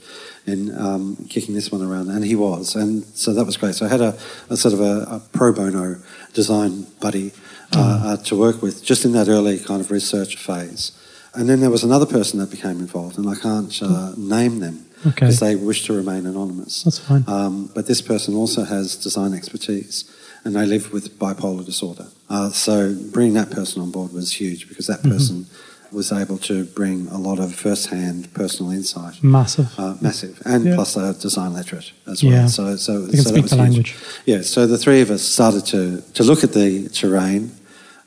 in 0.45 0.77
um, 0.77 1.25
kicking 1.27 1.55
this 1.55 1.71
one 1.71 1.81
around, 1.81 2.09
and 2.09 2.23
he 2.23 2.35
was, 2.35 2.75
and 2.75 3.03
so 3.03 3.33
that 3.33 3.45
was 3.45 3.57
great. 3.57 3.73
So 3.73 3.87
I 3.87 3.89
had 3.89 4.01
a, 4.01 4.15
a 4.51 4.57
sort 4.57 4.75
of 4.75 4.81
a, 4.81 5.15
a, 5.15 5.19
pro 5.33 5.53
bono 5.53 5.95
design 6.33 6.85
buddy 7.01 7.31
to 7.71 8.35
work 8.37 8.61
with 8.61 8.83
just 8.83 9.05
in 9.05 9.11
that 9.13 9.27
early 9.27 9.57
kind 9.57 9.81
of 9.81 9.89
research 9.89 10.37
phase. 10.37 10.91
And 11.33 11.49
then 11.49 11.59
there 11.59 11.69
was 11.69 11.83
another 11.83 12.05
person 12.05 12.39
that 12.39 12.51
became 12.51 12.79
involved, 12.79 13.17
and 13.17 13.27
I 13.27 13.35
can't 13.35 14.17
name 14.17 14.59
them 14.59 14.86
because 15.03 15.41
okay. 15.41 15.53
they 15.53 15.55
wish 15.55 15.85
to 15.85 15.93
remain 15.93 16.25
anonymous. 16.25 16.83
That's 16.83 16.99
fine. 16.99 17.23
Um, 17.27 17.69
but 17.73 17.87
this 17.87 18.01
person 18.01 18.35
also 18.35 18.63
has 18.63 18.95
design 18.95 19.33
expertise 19.33 20.11
and 20.43 20.55
they 20.55 20.65
live 20.65 20.91
with 20.93 21.17
bipolar 21.19 21.65
disorder. 21.65 22.07
Uh, 22.29 22.49
so 22.49 22.95
bringing 23.11 23.33
that 23.33 23.51
person 23.51 23.81
on 23.81 23.91
board 23.91 24.13
was 24.13 24.31
huge 24.33 24.67
because 24.67 24.87
that 24.87 24.99
mm-hmm. 24.99 25.11
person 25.11 25.43
mm-hmm. 25.43 25.95
was 25.95 26.11
able 26.11 26.37
to 26.37 26.65
bring 26.65 27.07
a 27.07 27.17
lot 27.17 27.39
of 27.39 27.53
first-hand 27.53 28.33
personal 28.33 28.71
insight. 28.71 29.21
Massive. 29.23 29.67
Uh, 29.77 29.95
massive. 30.01 30.41
And 30.45 30.65
yeah. 30.65 30.75
plus 30.75 30.95
a 30.95 31.13
design 31.13 31.53
literate 31.53 31.91
as 32.05 32.23
well. 32.23 32.33
Yeah. 32.33 32.47
So, 32.47 32.75
so, 32.77 33.01
they 33.05 33.17
can 33.17 33.23
so 33.23 33.29
speak 33.31 33.47
the 33.47 33.55
language. 33.57 33.95
Yeah, 34.25 34.41
so 34.41 34.67
the 34.67 34.77
three 34.77 35.01
of 35.01 35.11
us 35.11 35.21
started 35.21 35.65
to, 35.67 36.01
to 36.13 36.23
look 36.23 36.43
at 36.43 36.53
the 36.53 36.89
terrain 36.89 37.51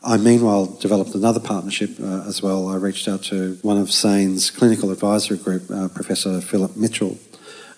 I 0.03 0.17
meanwhile 0.17 0.65
developed 0.65 1.15
another 1.15 1.41
partnership 1.41 1.91
uh, 2.01 2.25
as 2.27 2.43
well. 2.43 2.69
I 2.69 2.77
reached 2.77 3.07
out 3.07 3.23
to 3.25 3.59
one 3.61 3.77
of 3.77 3.93
SANE's 3.93 4.51
clinical 4.51 4.91
advisory 4.91 5.37
group, 5.37 5.71
uh, 5.71 5.89
Professor 5.89 6.41
Philip 6.41 6.75
Mitchell, 6.75 7.19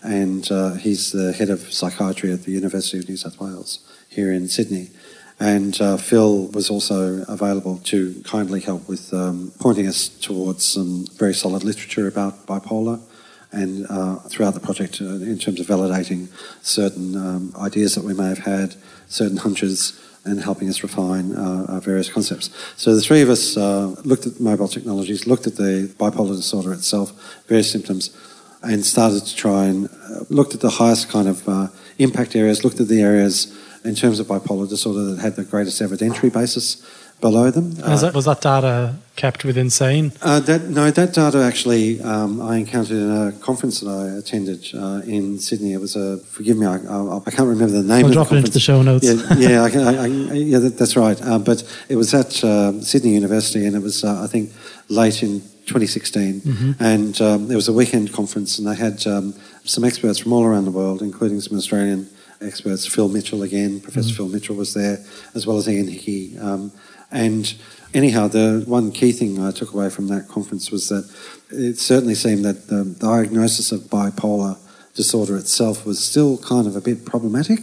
and 0.04 0.48
uh, 0.52 0.74
he's 0.74 1.10
the 1.10 1.32
head 1.32 1.50
of 1.50 1.60
psychiatry 1.72 2.30
at 2.30 2.44
the 2.44 2.52
University 2.52 3.00
of 3.00 3.08
New 3.08 3.16
South 3.16 3.40
Wales 3.40 3.80
here 4.08 4.32
in 4.32 4.46
Sydney. 4.46 4.90
And 5.40 5.80
uh, 5.80 5.96
Phil 5.96 6.46
was 6.52 6.70
also 6.70 7.24
available 7.26 7.78
to 7.78 8.22
kindly 8.22 8.60
help 8.60 8.88
with 8.88 9.12
um, 9.12 9.50
pointing 9.58 9.88
us 9.88 10.06
towards 10.08 10.64
some 10.64 11.06
very 11.16 11.34
solid 11.34 11.64
literature 11.64 12.06
about 12.06 12.46
bipolar 12.46 13.00
and 13.50 13.84
uh, 13.90 14.20
throughout 14.28 14.54
the 14.54 14.60
project 14.60 15.00
uh, 15.00 15.06
in 15.06 15.38
terms 15.40 15.58
of 15.58 15.66
validating 15.66 16.28
certain 16.62 17.16
um, 17.16 17.52
ideas 17.60 17.96
that 17.96 18.04
we 18.04 18.14
may 18.14 18.28
have 18.28 18.38
had, 18.38 18.76
certain 19.08 19.38
hunches 19.38 20.00
and 20.24 20.40
helping 20.40 20.68
us 20.68 20.82
refine 20.82 21.34
uh, 21.34 21.66
our 21.68 21.80
various 21.80 22.08
concepts. 22.08 22.50
So 22.76 22.94
the 22.94 23.00
three 23.00 23.22
of 23.22 23.28
us 23.28 23.56
uh, 23.56 23.94
looked 24.04 24.26
at 24.26 24.40
mobile 24.40 24.68
technologies, 24.68 25.26
looked 25.26 25.46
at 25.46 25.56
the 25.56 25.92
bipolar 25.98 26.36
disorder 26.36 26.72
itself, 26.72 27.12
various 27.46 27.70
symptoms, 27.70 28.16
and 28.62 28.84
started 28.86 29.24
to 29.26 29.34
try 29.34 29.64
and 29.64 29.88
uh, 29.88 30.24
looked 30.30 30.54
at 30.54 30.60
the 30.60 30.70
highest 30.70 31.08
kind 31.08 31.26
of 31.26 31.48
impact 31.98 32.36
areas, 32.36 32.64
looked 32.64 32.80
at 32.80 32.88
the 32.88 33.00
areas 33.00 33.58
in 33.84 33.94
terms 33.94 34.20
of 34.20 34.26
bipolar 34.26 34.68
disorder 34.68 35.04
that 35.06 35.20
had 35.20 35.34
the 35.34 35.44
greatest 35.44 35.82
evidentiary 35.82 36.32
basis 36.32 36.86
below 37.22 37.50
them. 37.50 37.72
Uh, 37.82 37.96
that, 37.96 38.12
was 38.12 38.26
that 38.26 38.42
data 38.42 38.96
kept 39.16 39.44
within 39.44 39.70
SANE? 39.70 40.12
Uh, 40.20 40.40
that, 40.40 40.64
no, 40.64 40.90
that 40.90 41.14
data 41.14 41.38
actually 41.38 42.02
um, 42.02 42.42
I 42.42 42.56
encountered 42.56 42.98
in 42.98 43.10
a 43.10 43.32
conference 43.32 43.80
that 43.80 43.88
I 43.88 44.18
attended 44.18 44.68
uh, 44.74 45.00
in 45.06 45.38
Sydney. 45.38 45.72
It 45.72 45.80
was 45.80 45.96
a, 45.96 46.18
forgive 46.18 46.58
me, 46.58 46.66
I, 46.66 46.76
I, 46.76 47.20
I 47.24 47.30
can't 47.30 47.48
remember 47.48 47.68
the 47.68 47.84
name 47.84 48.04
I'll 48.04 48.06
of 48.06 48.12
drop 48.12 48.28
the 48.28 48.34
it 48.34 48.38
into 48.38 48.50
the 48.50 48.60
show 48.60 48.82
notes. 48.82 49.06
Yeah, 49.06 49.36
yeah, 49.36 49.62
I, 49.62 50.06
yeah 50.06 50.58
that, 50.58 50.76
that's 50.76 50.96
right. 50.96 51.18
Uh, 51.22 51.38
but 51.38 51.64
it 51.88 51.96
was 51.96 52.12
at 52.12 52.42
uh, 52.44 52.82
Sydney 52.82 53.14
University 53.14 53.64
and 53.64 53.74
it 53.76 53.82
was, 53.82 54.04
uh, 54.04 54.22
I 54.22 54.26
think, 54.26 54.52
late 54.88 55.22
in 55.22 55.40
2016. 55.40 56.40
Mm-hmm. 56.40 56.82
And 56.82 57.20
um, 57.22 57.48
there 57.48 57.56
was 57.56 57.68
a 57.68 57.72
weekend 57.72 58.12
conference 58.12 58.58
and 58.58 58.66
they 58.66 58.74
had 58.74 59.06
um, 59.06 59.32
some 59.64 59.84
experts 59.84 60.18
from 60.18 60.32
all 60.32 60.44
around 60.44 60.64
the 60.64 60.72
world, 60.72 61.00
including 61.00 61.40
some 61.40 61.56
Australian 61.56 62.08
experts. 62.40 62.84
Phil 62.84 63.08
Mitchell 63.08 63.44
again, 63.44 63.80
Professor 63.80 64.08
mm-hmm. 64.08 64.16
Phil 64.16 64.28
Mitchell 64.28 64.56
was 64.56 64.74
there, 64.74 64.98
as 65.36 65.46
well 65.46 65.58
as 65.58 65.68
Ian 65.68 65.86
Hickey. 65.86 66.36
Um, 66.38 66.72
and 67.12 67.54
anyhow, 67.94 68.28
the 68.28 68.64
one 68.66 68.90
key 68.90 69.12
thing 69.12 69.42
I 69.42 69.50
took 69.50 69.72
away 69.72 69.90
from 69.90 70.08
that 70.08 70.28
conference 70.28 70.70
was 70.70 70.88
that 70.88 71.08
it 71.50 71.78
certainly 71.78 72.14
seemed 72.14 72.44
that 72.44 72.68
the 72.68 72.84
diagnosis 72.98 73.72
of 73.72 73.82
bipolar 73.82 74.58
disorder 74.94 75.36
itself 75.36 75.86
was 75.86 76.02
still 76.02 76.38
kind 76.38 76.66
of 76.66 76.76
a 76.76 76.80
bit 76.80 77.04
problematic 77.04 77.60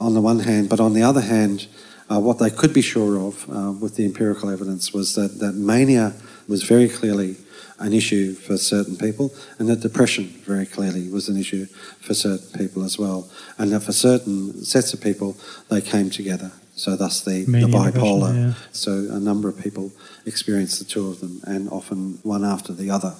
on 0.00 0.14
the 0.14 0.20
one 0.20 0.40
hand, 0.40 0.68
but 0.68 0.80
on 0.80 0.94
the 0.94 1.02
other 1.02 1.20
hand, 1.20 1.66
uh, 2.10 2.20
what 2.20 2.38
they 2.38 2.50
could 2.50 2.72
be 2.72 2.82
sure 2.82 3.18
of 3.18 3.48
uh, 3.50 3.72
with 3.72 3.96
the 3.96 4.04
empirical 4.04 4.48
evidence 4.48 4.92
was 4.92 5.14
that, 5.14 5.38
that 5.40 5.54
mania 5.54 6.14
was 6.48 6.62
very 6.62 6.88
clearly 6.88 7.36
an 7.80 7.92
issue 7.92 8.34
for 8.34 8.56
certain 8.56 8.96
people, 8.96 9.32
and 9.58 9.68
that 9.68 9.80
depression 9.80 10.24
very 10.44 10.66
clearly 10.66 11.08
was 11.08 11.28
an 11.28 11.36
issue 11.36 11.66
for 12.00 12.14
certain 12.14 12.58
people 12.58 12.82
as 12.84 12.98
well, 12.98 13.30
and 13.56 13.72
that 13.72 13.80
for 13.80 13.92
certain 13.92 14.64
sets 14.64 14.92
of 14.92 15.00
people 15.00 15.36
they 15.68 15.80
came 15.80 16.10
together. 16.10 16.50
So 16.78 16.96
thus 16.96 17.20
the, 17.22 17.44
the 17.44 17.66
bipolar. 17.66 18.34
Yeah. 18.34 18.54
So 18.72 19.08
a 19.10 19.18
number 19.18 19.48
of 19.48 19.58
people 19.58 19.92
experienced 20.26 20.78
the 20.78 20.84
two 20.84 21.08
of 21.08 21.20
them, 21.20 21.40
and 21.44 21.68
often 21.70 22.20
one 22.22 22.44
after 22.44 22.72
the 22.72 22.90
other. 22.90 23.14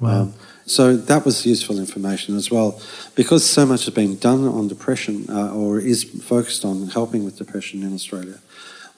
Wow. 0.00 0.22
Um, 0.22 0.34
so 0.66 0.96
that 0.96 1.24
was 1.24 1.46
useful 1.46 1.78
information 1.78 2.36
as 2.36 2.50
well. 2.50 2.80
Because 3.14 3.48
so 3.48 3.66
much 3.66 3.84
has 3.84 3.94
been 3.94 4.16
done 4.16 4.46
on 4.46 4.68
depression 4.68 5.26
uh, 5.28 5.54
or 5.54 5.78
is 5.78 6.04
focused 6.04 6.64
on 6.64 6.88
helping 6.88 7.24
with 7.24 7.36
depression 7.36 7.82
in 7.82 7.94
Australia, 7.94 8.38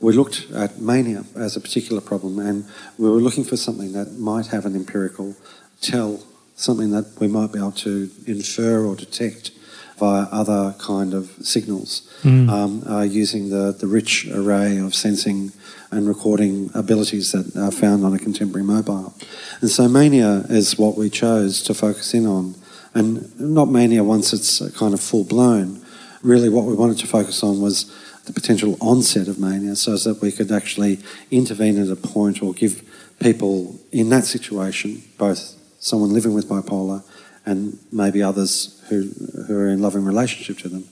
we 0.00 0.12
looked 0.12 0.47
at 0.52 0.80
mania 0.80 1.25
as 1.37 1.56
a 1.56 1.61
particular 1.61 2.00
problem 2.00 2.38
and 2.38 2.64
we 2.99 3.09
were 3.09 3.21
looking 3.21 3.44
for 3.44 3.56
something 3.56 3.92
that 3.92 4.12
might 4.12 4.47
have 4.49 4.66
an 4.66 4.75
empirical 4.75 5.35
tell, 5.80 6.23
something 6.56 6.90
that 6.90 7.06
we 7.21 7.28
might 7.28 7.52
be 7.52 7.59
able 7.59 7.73
to 7.73 8.11
infer 8.26 8.85
or 8.85 8.97
detect 8.97 9.50
via 9.99 10.27
other 10.33 10.75
kind 10.79 11.15
of 11.15 11.31
signals 11.43 12.11
mm. 12.23 12.49
um, 12.49 12.83
uh, 12.87 13.03
using 13.03 13.51
the, 13.51 13.73
the 13.73 13.87
rich 13.87 14.27
array 14.33 14.79
of 14.79 14.95
sensing 14.95 15.53
and 15.91 16.09
recording 16.09 16.71
abilities 16.75 17.33
that 17.33 17.57
are 17.57 17.71
found 17.71 18.05
on 18.05 18.13
a 18.13 18.19
contemporary 18.19 18.65
mobile. 18.65 19.15
And 19.61 19.71
so 19.71 19.89
mania 19.89 20.45
is 20.49 20.77
what 20.79 20.97
we 20.97 21.09
chose 21.09 21.63
to 21.63 21.75
focus 21.75 22.15
in 22.15 22.27
on. 22.27 22.57
And 22.95 23.39
not 23.41 23.67
mania 23.67 24.03
once 24.03 24.33
it's 24.33 24.67
kind 24.77 24.95
of 24.95 25.01
full 25.01 25.25
blown. 25.25 25.81
Really, 26.23 26.49
what 26.49 26.65
we 26.65 26.75
wanted 26.75 26.99
to 26.99 27.07
focus 27.07 27.43
on 27.43 27.61
was 27.61 27.93
the 28.25 28.33
potential 28.33 28.77
onset 28.81 29.29
of 29.29 29.39
mania 29.39 29.77
so 29.77 29.97
that 29.97 30.21
we 30.21 30.33
could 30.33 30.51
actually 30.51 30.99
intervene 31.31 31.81
at 31.81 31.89
a 31.89 31.97
point 31.97 32.43
or 32.43 32.55
give 32.55 32.83
people 33.21 33.79
in 33.93 34.09
that 34.09 34.25
situation, 34.25 35.03
both 35.19 35.55
someone 35.79 36.13
living 36.13 36.35
with 36.35 36.49
bipolar 36.49 37.05
and 37.47 37.79
maybe 37.93 38.23
others 38.23 38.83
who, 38.89 39.11
who 39.47 39.57
are 39.57 39.69
in 39.69 39.83
loving 39.83 40.05
relationship 40.05 40.59
to 40.59 40.69
them, 40.69 40.89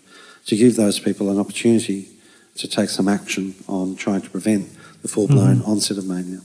to 0.46 0.56
give 0.56 0.76
those 0.76 0.98
people 0.98 1.30
an 1.30 1.38
opportunity 1.38 2.08
to 2.56 2.68
take 2.68 2.90
some 2.90 3.08
action 3.08 3.54
on 3.68 3.96
trying 3.96 4.20
to 4.20 4.30
prevent 4.30 4.68
the 5.02 5.08
full 5.08 5.26
blown 5.26 5.56
mm-hmm. 5.56 5.70
onset 5.70 5.98
of 5.98 6.06
mania. 6.06 6.40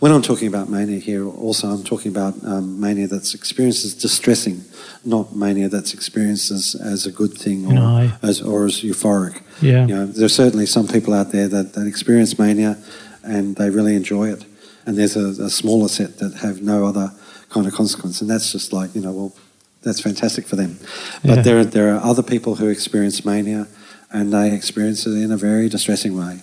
When 0.00 0.12
I'm 0.12 0.22
talking 0.22 0.48
about 0.48 0.68
mania 0.68 0.98
here, 0.98 1.26
also 1.26 1.68
I'm 1.68 1.84
talking 1.84 2.10
about 2.10 2.34
um, 2.44 2.80
mania 2.80 3.06
that's 3.06 3.34
experienced 3.34 3.84
as 3.84 3.94
distressing, 3.94 4.62
not 5.04 5.34
mania 5.34 5.68
that's 5.68 5.94
experienced 5.94 6.50
as, 6.50 6.74
as 6.74 7.06
a 7.06 7.12
good 7.12 7.32
thing 7.32 7.66
or, 7.66 7.72
no, 7.72 8.12
as, 8.22 8.42
or 8.42 8.66
as 8.66 8.82
euphoric. 8.82 9.40
Yeah. 9.62 9.86
You 9.86 9.94
know, 9.94 10.06
there's 10.06 10.34
certainly 10.34 10.66
some 10.66 10.88
people 10.88 11.14
out 11.14 11.30
there 11.32 11.48
that, 11.48 11.74
that 11.74 11.86
experience 11.86 12.38
mania 12.38 12.76
and 13.22 13.56
they 13.56 13.70
really 13.70 13.94
enjoy 13.94 14.30
it. 14.30 14.44
And 14.84 14.98
there's 14.98 15.16
a, 15.16 15.42
a 15.42 15.48
smaller 15.48 15.88
set 15.88 16.18
that 16.18 16.34
have 16.34 16.60
no 16.60 16.86
other 16.86 17.12
kind 17.54 17.66
of 17.66 17.72
consequence. 17.72 18.20
And 18.20 18.28
that's 18.28 18.50
just 18.50 18.72
like, 18.72 18.94
you 18.94 19.00
know, 19.00 19.12
well, 19.12 19.32
that's 19.82 20.00
fantastic 20.00 20.46
for 20.46 20.56
them. 20.56 20.78
But 21.22 21.36
yeah. 21.36 21.42
there, 21.42 21.64
there 21.64 21.94
are 21.94 22.02
other 22.02 22.22
people 22.22 22.56
who 22.56 22.68
experience 22.68 23.24
mania 23.24 23.68
and 24.10 24.32
they 24.32 24.52
experience 24.52 25.06
it 25.06 25.12
in 25.12 25.30
a 25.30 25.36
very 25.36 25.68
distressing 25.68 26.18
way. 26.18 26.40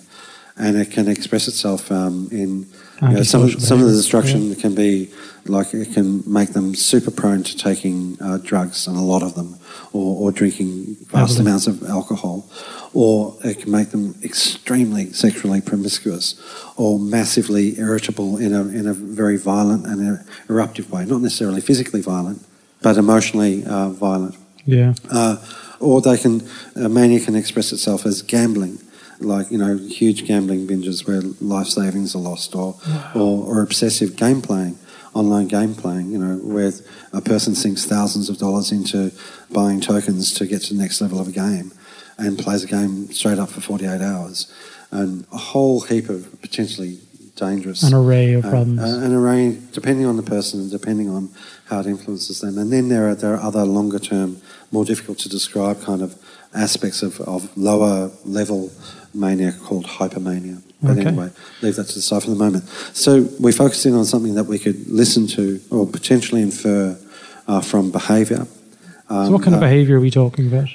And 0.56 0.76
it 0.76 0.90
can 0.90 1.08
express 1.08 1.48
itself 1.48 1.90
um, 1.92 2.28
in 2.30 2.66
you 3.02 3.08
know, 3.08 3.22
some, 3.22 3.48
some 3.60 3.80
of 3.80 3.86
the 3.86 3.92
destruction 3.92 4.50
yeah. 4.50 4.54
can 4.54 4.74
be 4.74 5.10
like 5.46 5.74
it 5.74 5.92
can 5.92 6.22
make 6.30 6.50
them 6.50 6.74
super 6.74 7.10
prone 7.10 7.42
to 7.42 7.56
taking 7.56 8.16
uh, 8.20 8.38
drugs, 8.38 8.86
and 8.86 8.96
a 8.96 9.00
lot 9.00 9.22
of 9.22 9.34
them, 9.34 9.58
or, 9.92 10.28
or 10.28 10.32
drinking 10.32 10.96
vast 11.10 11.38
amounts 11.38 11.66
of 11.66 11.82
alcohol, 11.84 12.48
or 12.92 13.36
it 13.44 13.60
can 13.60 13.70
make 13.70 13.90
them 13.90 14.14
extremely 14.22 15.12
sexually 15.12 15.60
promiscuous, 15.60 16.40
or 16.76 16.98
massively 16.98 17.78
irritable 17.78 18.36
in 18.36 18.52
a 18.52 18.62
in 18.68 18.86
a 18.86 18.94
very 18.94 19.36
violent 19.36 19.86
and 19.86 20.24
eruptive 20.48 20.90
way. 20.90 21.04
Not 21.04 21.20
necessarily 21.20 21.60
physically 21.60 22.02
violent, 22.02 22.46
but 22.80 22.96
emotionally 22.96 23.64
uh, 23.64 23.90
violent. 23.90 24.36
Yeah. 24.64 24.94
Uh, 25.10 25.44
or 25.80 26.00
they 26.00 26.16
can 26.16 26.46
mania 26.76 27.18
can 27.18 27.34
express 27.34 27.72
itself 27.72 28.06
as 28.06 28.22
gambling 28.22 28.78
like 29.24 29.50
you 29.50 29.58
know 29.58 29.76
huge 29.76 30.26
gambling 30.26 30.66
binges 30.66 31.06
where 31.06 31.20
life 31.40 31.68
savings 31.68 32.14
are 32.14 32.18
lost, 32.18 32.54
or 32.54 32.76
wow. 32.86 33.12
or, 33.14 33.44
or, 33.46 33.62
obsessive 33.62 34.16
game 34.16 34.42
playing, 34.42 34.78
online 35.14 35.48
game 35.48 35.74
playing. 35.74 36.10
You 36.10 36.18
know 36.18 36.36
where 36.36 36.72
a 37.12 37.20
person 37.20 37.54
sinks 37.54 37.84
thousands 37.84 38.28
of 38.28 38.38
dollars 38.38 38.72
into 38.72 39.12
buying 39.50 39.80
tokens 39.80 40.32
to 40.34 40.46
get 40.46 40.62
to 40.62 40.74
the 40.74 40.80
next 40.80 41.00
level 41.00 41.20
of 41.20 41.28
a 41.28 41.32
game, 41.32 41.72
and 42.18 42.38
plays 42.38 42.64
a 42.64 42.66
game 42.66 43.10
straight 43.12 43.38
up 43.38 43.50
for 43.50 43.60
forty 43.60 43.86
eight 43.86 44.00
hours, 44.00 44.52
and 44.90 45.26
a 45.32 45.38
whole 45.38 45.80
heap 45.80 46.08
of 46.08 46.40
potentially 46.40 46.98
dangerous. 47.36 47.82
An 47.82 47.94
array 47.94 48.34
of 48.34 48.44
uh, 48.44 48.50
problems. 48.50 48.80
Uh, 48.80 49.04
an 49.04 49.14
array, 49.14 49.58
depending 49.72 50.06
on 50.06 50.16
the 50.16 50.22
person 50.22 50.60
and 50.60 50.70
depending 50.70 51.08
on 51.08 51.30
how 51.66 51.80
it 51.80 51.86
influences 51.86 52.40
them. 52.40 52.58
And 52.58 52.72
then 52.72 52.88
there 52.88 53.08
are 53.08 53.14
there 53.14 53.34
are 53.34 53.40
other 53.40 53.64
longer 53.64 53.98
term, 53.98 54.40
more 54.70 54.84
difficult 54.84 55.18
to 55.20 55.28
describe 55.28 55.82
kind 55.82 56.02
of 56.02 56.14
aspects 56.54 57.02
of, 57.02 57.20
of 57.20 57.56
lower 57.56 58.10
level 58.24 58.70
mania 59.14 59.52
called 59.52 59.86
hypomania. 59.86 60.62
But 60.82 60.98
okay. 60.98 61.08
anyway, 61.08 61.30
leave 61.60 61.76
that 61.76 61.84
to 61.84 61.94
the 61.94 62.02
side 62.02 62.22
for 62.22 62.30
the 62.30 62.36
moment. 62.36 62.64
So 62.92 63.28
we 63.40 63.52
focused 63.52 63.86
in 63.86 63.94
on 63.94 64.04
something 64.04 64.34
that 64.34 64.44
we 64.44 64.58
could 64.58 64.88
listen 64.88 65.26
to 65.28 65.60
or 65.70 65.86
potentially 65.86 66.42
infer 66.42 66.98
uh, 67.46 67.60
from 67.60 67.92
behaviour. 67.92 68.46
Um, 69.08 69.26
so 69.26 69.32
what 69.32 69.42
kind 69.42 69.54
uh, 69.54 69.58
of 69.58 69.60
behaviour 69.60 69.98
are 69.98 70.00
we 70.00 70.10
talking 70.10 70.46
about? 70.48 70.68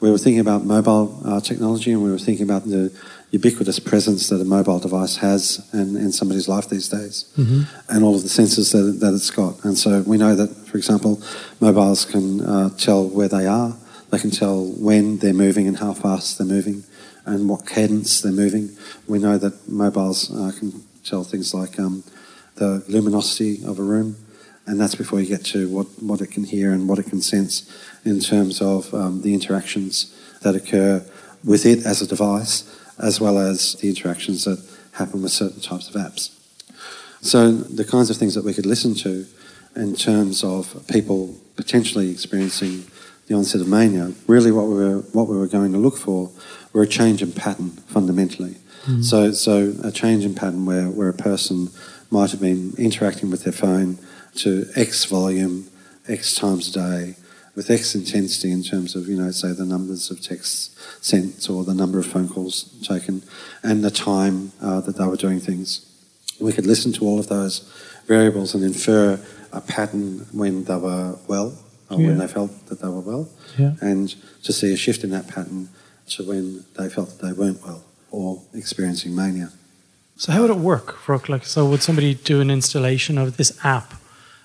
We 0.00 0.10
were 0.10 0.18
thinking 0.18 0.40
about 0.40 0.64
mobile 0.64 1.20
uh, 1.24 1.40
technology 1.40 1.92
and 1.92 2.02
we 2.02 2.10
were 2.10 2.18
thinking 2.18 2.44
about 2.44 2.64
the 2.64 2.92
ubiquitous 3.30 3.78
presence 3.78 4.28
that 4.28 4.40
a 4.40 4.44
mobile 4.44 4.78
device 4.78 5.16
has 5.16 5.68
in, 5.72 5.96
in 5.96 6.12
somebody's 6.12 6.48
life 6.48 6.68
these 6.68 6.88
days 6.88 7.32
mm-hmm. 7.36 7.62
and 7.88 8.04
all 8.04 8.14
of 8.14 8.22
the 8.22 8.28
sensors 8.28 8.72
that, 8.72 9.00
that 9.00 9.14
it's 9.14 9.30
got. 9.30 9.64
And 9.64 9.76
so 9.76 10.02
we 10.02 10.18
know 10.18 10.34
that, 10.34 10.48
for 10.68 10.76
example, 10.76 11.20
mobiles 11.60 12.04
can 12.04 12.40
uh, 12.40 12.70
tell 12.70 13.08
where 13.08 13.28
they 13.28 13.46
are, 13.46 13.76
they 14.14 14.20
can 14.20 14.30
tell 14.30 14.64
when 14.64 15.18
they're 15.18 15.34
moving 15.34 15.66
and 15.66 15.78
how 15.78 15.92
fast 15.92 16.38
they're 16.38 16.46
moving 16.46 16.84
and 17.26 17.48
what 17.48 17.66
cadence 17.66 18.20
they're 18.20 18.32
moving. 18.32 18.70
We 19.08 19.18
know 19.18 19.38
that 19.38 19.68
mobiles 19.68 20.30
uh, 20.30 20.52
can 20.56 20.84
tell 21.04 21.24
things 21.24 21.52
like 21.52 21.78
um, 21.80 22.04
the 22.54 22.84
luminosity 22.88 23.64
of 23.64 23.78
a 23.78 23.82
room, 23.82 24.16
and 24.66 24.80
that's 24.80 24.94
before 24.94 25.20
you 25.20 25.26
get 25.26 25.44
to 25.46 25.68
what, 25.68 25.86
what 26.00 26.20
it 26.20 26.28
can 26.28 26.44
hear 26.44 26.72
and 26.72 26.88
what 26.88 26.98
it 26.98 27.06
can 27.06 27.20
sense 27.20 27.68
in 28.04 28.20
terms 28.20 28.62
of 28.62 28.94
um, 28.94 29.22
the 29.22 29.34
interactions 29.34 30.14
that 30.42 30.54
occur 30.54 31.04
with 31.42 31.66
it 31.66 31.84
as 31.84 32.00
a 32.00 32.06
device, 32.06 32.62
as 32.98 33.20
well 33.20 33.38
as 33.38 33.74
the 33.76 33.88
interactions 33.88 34.44
that 34.44 34.64
happen 34.92 35.22
with 35.22 35.32
certain 35.32 35.60
types 35.60 35.88
of 35.88 35.94
apps. 35.96 36.30
So, 37.20 37.50
the 37.50 37.84
kinds 37.84 38.10
of 38.10 38.16
things 38.16 38.34
that 38.34 38.44
we 38.44 38.54
could 38.54 38.66
listen 38.66 38.94
to 38.96 39.26
in 39.74 39.96
terms 39.96 40.44
of 40.44 40.86
people 40.86 41.34
potentially 41.56 42.10
experiencing 42.10 42.84
the 43.26 43.34
onset 43.34 43.60
of 43.60 43.68
mania, 43.68 44.12
really 44.26 44.52
what 44.52 44.66
we 44.66 44.74
were, 44.74 44.98
what 45.12 45.28
we 45.28 45.36
were 45.36 45.46
going 45.46 45.72
to 45.72 45.78
look 45.78 45.96
for 45.96 46.30
were 46.72 46.82
a 46.82 46.86
change 46.86 47.22
in 47.22 47.32
pattern 47.32 47.70
fundamentally. 47.70 48.56
Mm. 48.84 49.04
So, 49.04 49.32
so 49.32 49.74
a 49.82 49.90
change 49.90 50.24
in 50.24 50.34
pattern 50.34 50.66
where, 50.66 50.88
where 50.88 51.08
a 51.08 51.14
person 51.14 51.70
might 52.10 52.30
have 52.30 52.40
been 52.40 52.74
interacting 52.76 53.30
with 53.30 53.44
their 53.44 53.52
phone 53.52 53.98
to 54.36 54.66
X 54.76 55.04
volume, 55.06 55.68
X 56.06 56.34
times 56.34 56.68
a 56.68 56.72
day, 56.72 57.16
with 57.54 57.70
X 57.70 57.94
intensity 57.94 58.50
in 58.50 58.62
terms 58.62 58.94
of, 58.94 59.08
you 59.08 59.16
know, 59.16 59.30
say 59.30 59.52
the 59.52 59.64
numbers 59.64 60.10
of 60.10 60.20
texts 60.20 60.76
sent 61.00 61.48
or 61.48 61.64
the 61.64 61.74
number 61.74 61.98
of 61.98 62.06
phone 62.06 62.28
calls 62.28 62.64
taken 62.86 63.22
and 63.62 63.84
the 63.84 63.90
time 63.90 64.52
uh, 64.60 64.80
that 64.80 64.96
they 64.96 65.06
were 65.06 65.16
doing 65.16 65.40
things. 65.40 65.90
We 66.40 66.52
could 66.52 66.66
listen 66.66 66.92
to 66.94 67.04
all 67.04 67.20
of 67.20 67.28
those 67.28 67.60
variables 68.06 68.54
and 68.54 68.64
infer 68.64 69.20
a 69.52 69.60
pattern 69.60 70.26
when 70.32 70.64
they 70.64 70.76
were 70.76 71.16
well 71.28 71.56
or 71.94 72.00
yeah. 72.00 72.08
when 72.08 72.18
they 72.18 72.28
felt 72.28 72.66
that 72.66 72.80
they 72.80 72.88
were 72.88 73.00
well 73.00 73.28
yeah. 73.58 73.74
and 73.80 74.14
to 74.42 74.52
see 74.52 74.72
a 74.72 74.76
shift 74.76 75.04
in 75.04 75.10
that 75.10 75.28
pattern 75.28 75.68
to 76.08 76.22
when 76.22 76.64
they 76.78 76.88
felt 76.88 77.08
that 77.10 77.26
they 77.26 77.32
weren't 77.32 77.62
well 77.64 77.84
or 78.10 78.42
experiencing 78.52 79.14
mania. 79.14 79.50
So 80.16 80.32
how 80.32 80.42
would 80.42 80.50
it 80.50 80.58
work, 80.58 80.96
for 80.98 81.20
Like, 81.28 81.44
so 81.44 81.66
would 81.66 81.82
somebody 81.82 82.14
do 82.14 82.40
an 82.40 82.50
installation 82.50 83.18
of 83.18 83.36
this 83.36 83.58
app 83.64 83.94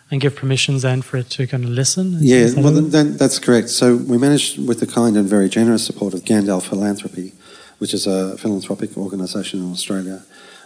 and 0.10 0.20
give 0.20 0.36
permissions 0.36 0.82
then 0.82 1.03
for 1.03 1.18
it 1.18 1.29
to 1.32 1.46
kind 1.46 1.63
of 1.63 1.70
listen? 1.70 2.18
Yeah, 2.20 2.50
well, 2.58 2.74
then, 2.74 3.18
that's 3.18 3.38
correct. 3.38 3.70
So 3.70 3.96
we 3.96 4.18
managed, 4.18 4.68
with 4.68 4.79
the 4.79 4.88
kind 4.88 5.15
and 5.15 5.29
very 5.29 5.50
generous 5.50 5.86
support 5.86 6.15
of 6.15 6.22
Gandel 6.22 6.62
Philanthropy, 6.63 7.34
which 7.77 7.94
is 7.94 8.08
a 8.08 8.38
philanthropic 8.38 8.98
organisation 8.98 9.60
in 9.60 9.72
Australia, 9.72 10.24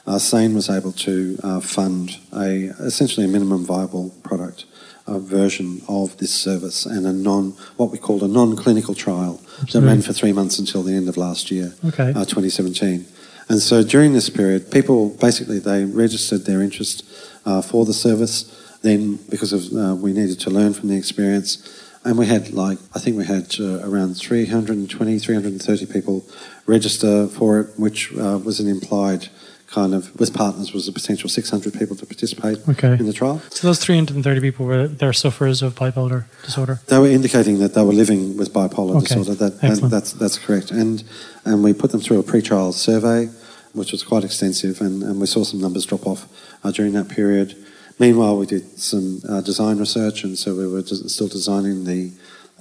uh, 0.08 0.20
SANE 0.20 0.54
was 0.54 0.70
able 0.70 0.92
to 0.92 1.38
uh, 1.44 1.60
fund 1.60 2.18
a 2.34 2.72
essentially 2.80 3.26
a 3.26 3.30
minimum 3.30 3.66
viable 3.66 4.14
product 4.24 4.66
a 5.06 5.20
version 5.20 5.82
of 5.88 6.18
this 6.18 6.34
service 6.34 6.86
and 6.86 7.06
a 7.06 7.12
non, 7.12 7.52
what 7.78 7.92
we 7.92 7.98
called 7.98 8.24
a 8.24 8.28
non-clinical 8.28 8.96
trial 8.96 9.42
that 9.72 9.82
ran 9.82 10.02
for 10.02 10.14
three 10.14 10.32
months 10.32 10.60
until 10.60 10.82
the 10.82 10.94
end 10.94 11.10
of 11.10 11.18
last 11.18 11.52
year, 11.52 11.74
okay. 11.86 12.10
uh, 12.10 12.26
2017. 12.26 13.06
And 13.50 13.60
so 13.60 13.84
during 13.84 14.14
this 14.14 14.30
period, 14.30 14.72
people 14.72 15.10
basically 15.10 15.60
they 15.60 15.84
registered 15.84 16.46
their 16.46 16.62
interest 16.62 17.04
uh, 17.46 17.62
for 17.62 17.86
the 17.86 17.94
service. 17.94 18.60
Then, 18.82 19.20
because 19.30 19.54
of 19.54 19.74
uh, 19.74 19.96
we 19.96 20.14
needed 20.14 20.40
to 20.42 20.50
learn 20.50 20.74
from 20.74 20.90
the 20.90 20.98
experience, 20.98 21.58
and 22.04 22.18
we 22.18 22.26
had 22.26 22.52
like 22.52 22.78
I 22.94 23.00
think 23.00 23.18
we 23.18 23.26
had 23.26 23.56
uh, 23.60 23.80
around 23.88 24.16
320, 24.16 25.20
330 25.20 25.86
people 25.86 26.26
register 26.66 27.28
for 27.28 27.62
it, 27.62 27.68
which 27.78 28.14
uh, 28.18 28.40
was 28.44 28.60
an 28.60 28.68
implied 28.68 29.30
kind 29.74 29.94
of 29.96 30.18
with 30.20 30.34
partners 30.34 30.72
was 30.74 30.88
a 30.88 30.92
potential 30.92 31.28
600 31.30 31.74
people 31.74 31.96
to 31.96 32.06
participate 32.06 32.58
Okay. 32.70 32.94
in 32.94 33.06
the 33.08 33.14
trial. 33.14 33.42
So 33.50 33.68
those 33.68 33.80
330 33.80 34.40
people 34.40 34.66
were 34.68 34.88
they're 34.88 35.14
sufferers 35.14 35.62
of 35.64 35.74
bipolar 35.76 36.26
disorder. 36.46 36.80
They 36.88 37.00
were 37.00 37.10
indicating 37.10 37.60
that 37.60 37.74
they 37.74 37.84
were 37.84 37.94
living 38.04 38.38
with 38.38 38.54
bipolar 38.54 38.96
Okay. 38.98 39.08
disorder. 39.16 39.34
That, 39.36 39.62
that 39.62 39.90
that's 39.90 40.14
that's 40.14 40.38
correct. 40.38 40.70
And 40.72 41.04
and 41.46 41.64
we 41.64 41.74
put 41.74 41.90
them 41.92 42.02
through 42.02 42.20
a 42.20 42.24
pre-trial 42.24 42.72
survey, 42.74 43.30
which 43.74 43.92
was 43.92 44.04
quite 44.04 44.24
extensive, 44.24 44.80
and, 44.86 45.02
and 45.04 45.20
we 45.20 45.26
saw 45.28 45.44
some 45.44 45.60
numbers 45.60 45.86
drop 45.86 46.06
off 46.06 46.22
uh, 46.64 46.72
during 46.72 46.94
that 46.94 47.10
period. 47.10 47.56
Meanwhile, 48.00 48.38
we 48.38 48.46
did 48.46 48.80
some 48.80 49.22
uh, 49.30 49.42
design 49.42 49.78
research, 49.80 50.24
and 50.24 50.38
so 50.38 50.56
we 50.56 50.68
were 50.68 50.82
des- 50.84 51.10
still 51.10 51.28
designing 51.28 51.84
the 51.86 52.12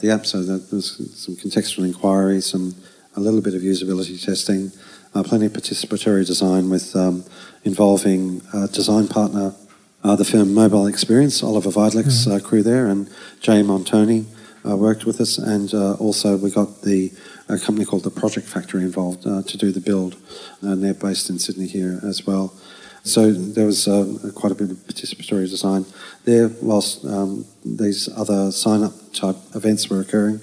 the 0.00 0.10
app. 0.10 0.24
So 0.26 0.42
that 0.42 0.70
there 0.70 0.76
was 0.76 0.88
some 1.24 1.36
contextual 1.36 1.84
inquiry, 1.84 2.40
some 2.40 2.74
a 3.16 3.20
little 3.20 3.42
bit 3.42 3.54
of 3.54 3.60
usability 3.62 4.16
testing, 4.24 4.72
uh, 5.14 5.22
plenty 5.22 5.46
of 5.46 5.52
participatory 5.52 6.26
design 6.26 6.70
with 6.70 6.94
um, 6.96 7.24
involving 7.64 8.42
a 8.52 8.68
design 8.68 9.08
partner, 9.08 9.54
uh, 10.04 10.16
the 10.16 10.24
firm 10.24 10.52
Mobile 10.54 10.86
Experience, 10.86 11.42
Oliver 11.42 11.70
Vidlick's 11.70 12.26
uh, 12.26 12.40
crew 12.40 12.62
there, 12.62 12.86
and 12.86 13.08
Jay 13.40 13.62
Montoni 13.62 14.26
uh, 14.68 14.76
worked 14.76 15.04
with 15.04 15.20
us, 15.20 15.38
and 15.38 15.72
uh, 15.74 15.94
also 15.94 16.36
we 16.36 16.50
got 16.50 16.82
the 16.82 17.12
a 17.48 17.58
company 17.58 17.84
called 17.84 18.04
the 18.04 18.10
Project 18.10 18.46
Factory 18.46 18.82
involved 18.82 19.26
uh, 19.26 19.42
to 19.42 19.58
do 19.58 19.72
the 19.72 19.80
build, 19.80 20.16
and 20.62 20.82
they're 20.82 20.94
based 20.94 21.28
in 21.28 21.38
Sydney 21.38 21.66
here 21.66 22.00
as 22.02 22.26
well. 22.26 22.54
So 23.04 23.32
there 23.32 23.66
was 23.66 23.88
uh, 23.88 24.30
quite 24.34 24.52
a 24.52 24.54
bit 24.54 24.70
of 24.70 24.76
participatory 24.78 25.50
design 25.50 25.84
there, 26.24 26.48
whilst 26.62 27.04
um, 27.04 27.44
these 27.64 28.08
other 28.16 28.52
sign-up 28.52 28.92
type 29.12 29.36
events 29.54 29.90
were 29.90 30.00
occurring. 30.00 30.40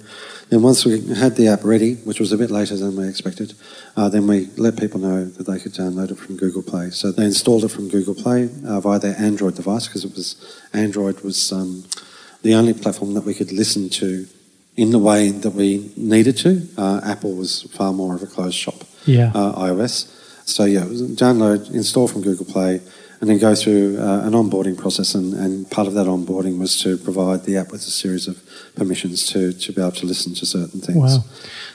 Then 0.50 0.64
once 0.64 0.84
we 0.84 1.00
had 1.14 1.36
the 1.36 1.48
app 1.48 1.64
ready, 1.64 1.96
which 1.96 2.20
was 2.20 2.32
a 2.32 2.38
bit 2.38 2.50
later 2.50 2.76
than 2.76 2.96
we 2.96 3.08
expected, 3.08 3.54
uh, 3.96 4.10
then 4.10 4.26
we 4.26 4.48
let 4.58 4.78
people 4.80 5.00
know 5.00 5.26
that 5.26 5.46
they 5.46 5.60
could 5.60 5.74
download 5.74 6.10
it 6.12 6.18
from 6.18 6.38
Google 6.38 6.64
Play. 6.64 6.90
So 6.90 7.12
they 7.12 7.26
installed 7.26 7.64
it 7.66 7.70
from 7.70 7.88
Google 7.88 8.16
Play 8.16 8.50
uh, 8.66 8.80
via 8.80 8.98
their 9.00 9.16
Android 9.18 9.56
device 9.56 9.88
because 9.88 10.06
it 10.06 10.14
was 10.16 10.36
Android 10.74 11.22
was 11.22 11.52
um, 11.52 11.84
the 12.42 12.56
only 12.56 12.74
platform 12.74 13.14
that 13.14 13.26
we 13.26 13.36
could 13.36 13.52
listen 13.52 13.90
to 13.90 14.26
in 14.76 14.90
the 14.92 15.00
way 15.00 15.30
that 15.30 15.52
we 15.52 15.92
needed 15.96 16.38
to. 16.38 16.68
Uh, 16.78 17.02
Apple 17.04 17.36
was 17.36 17.64
far 17.78 17.94
more 17.94 18.16
of 18.16 18.24
a 18.24 18.28
closed 18.28 18.56
shop 18.58 18.76
Yeah. 19.06 19.32
uh, 19.36 19.54
iOS. 19.68 20.16
So 20.46 20.64
yeah, 20.66 20.84
it 20.84 20.90
was 20.90 21.02
download, 21.12 21.72
install 21.76 22.08
from 22.08 22.24
Google 22.24 22.46
Play, 22.46 22.82
and 23.22 23.30
then 23.30 23.38
go 23.38 23.54
through 23.54 23.98
uh, 24.00 24.22
an 24.26 24.34
onboarding 24.34 24.78
process. 24.78 25.14
And, 25.16 25.34
and 25.34 25.70
part 25.70 25.88
of 25.88 25.94
that 25.94 26.08
onboarding 26.08 26.58
was 26.58 26.82
to 26.84 26.98
provide 26.98 27.44
the 27.44 27.58
app 27.58 27.72
with 27.72 27.82
a 27.82 27.92
series 27.92 28.28
of 28.28 28.42
permissions 28.76 29.26
to, 29.28 29.52
to 29.54 29.74
be 29.74 29.82
able 29.82 29.92
to 29.92 30.06
listen 30.06 30.34
to 30.36 30.46
certain 30.46 30.80
things. 30.80 30.98
Wow. 30.98 31.24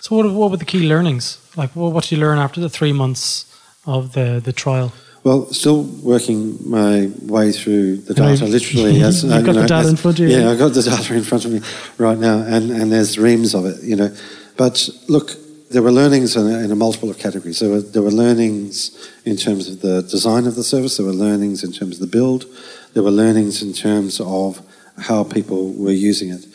So 0.00 0.16
what 0.16 0.32
what 0.32 0.50
were 0.50 0.56
the 0.56 0.64
key 0.64 0.88
learnings? 0.88 1.38
Like 1.56 1.74
what, 1.76 1.92
what 1.92 2.04
did 2.04 2.12
you 2.12 2.18
learn 2.18 2.38
after 2.38 2.60
the 2.60 2.70
three 2.70 2.92
months 2.92 3.46
of 3.86 4.12
the 4.12 4.40
the 4.44 4.52
trial? 4.52 4.92
Well, 5.24 5.46
still 5.54 5.84
working 6.02 6.58
my 6.68 7.10
way 7.22 7.50
through 7.50 7.96
the 7.96 8.12
data, 8.12 8.44
literally. 8.44 9.00
As, 9.08 9.24
You've 9.24 9.32
uh, 9.32 9.40
got 9.40 9.54
you 9.54 9.62
the 9.62 9.66
data 9.66 9.74
as- 9.76 9.88
in 9.88 9.96
front 9.96 10.18
of 10.20 10.28
you. 10.28 10.36
Yeah, 10.36 10.50
I've 10.50 10.58
got 10.58 10.74
the 10.74 10.82
data 10.82 11.14
in 11.14 11.22
front 11.22 11.46
of 11.46 11.52
me 11.52 11.60
right 11.96 12.18
now, 12.18 12.40
and, 12.40 12.70
and 12.70 12.92
there's 12.92 13.18
reams 13.18 13.54
of 13.54 13.64
it, 13.64 13.82
you 13.82 13.96
know. 13.96 14.14
But 14.58 14.86
look, 15.08 15.30
there 15.70 15.82
were 15.82 15.92
learnings 15.92 16.36
in 16.36 16.46
a, 16.46 16.58
in 16.58 16.70
a 16.70 16.76
multiple 16.76 17.10
of 17.10 17.18
categories. 17.18 17.60
There 17.60 17.70
were, 17.70 17.80
there 17.80 18.02
were 18.02 18.10
learnings 18.10 19.10
in 19.24 19.36
terms 19.36 19.68
of 19.68 19.80
the 19.80 20.02
design 20.02 20.46
of 20.46 20.54
the 20.54 20.64
service, 20.64 20.96
there 20.96 21.06
were 21.06 21.12
learnings 21.12 21.64
in 21.64 21.72
terms 21.72 21.96
of 21.96 22.00
the 22.00 22.06
build, 22.18 22.46
there 22.92 23.02
were 23.02 23.10
learnings 23.10 23.62
in 23.62 23.72
terms 23.72 24.20
of 24.20 24.60
how 24.98 25.24
people 25.24 25.72
were 25.72 25.90
using 25.90 26.30
it. 26.30 26.46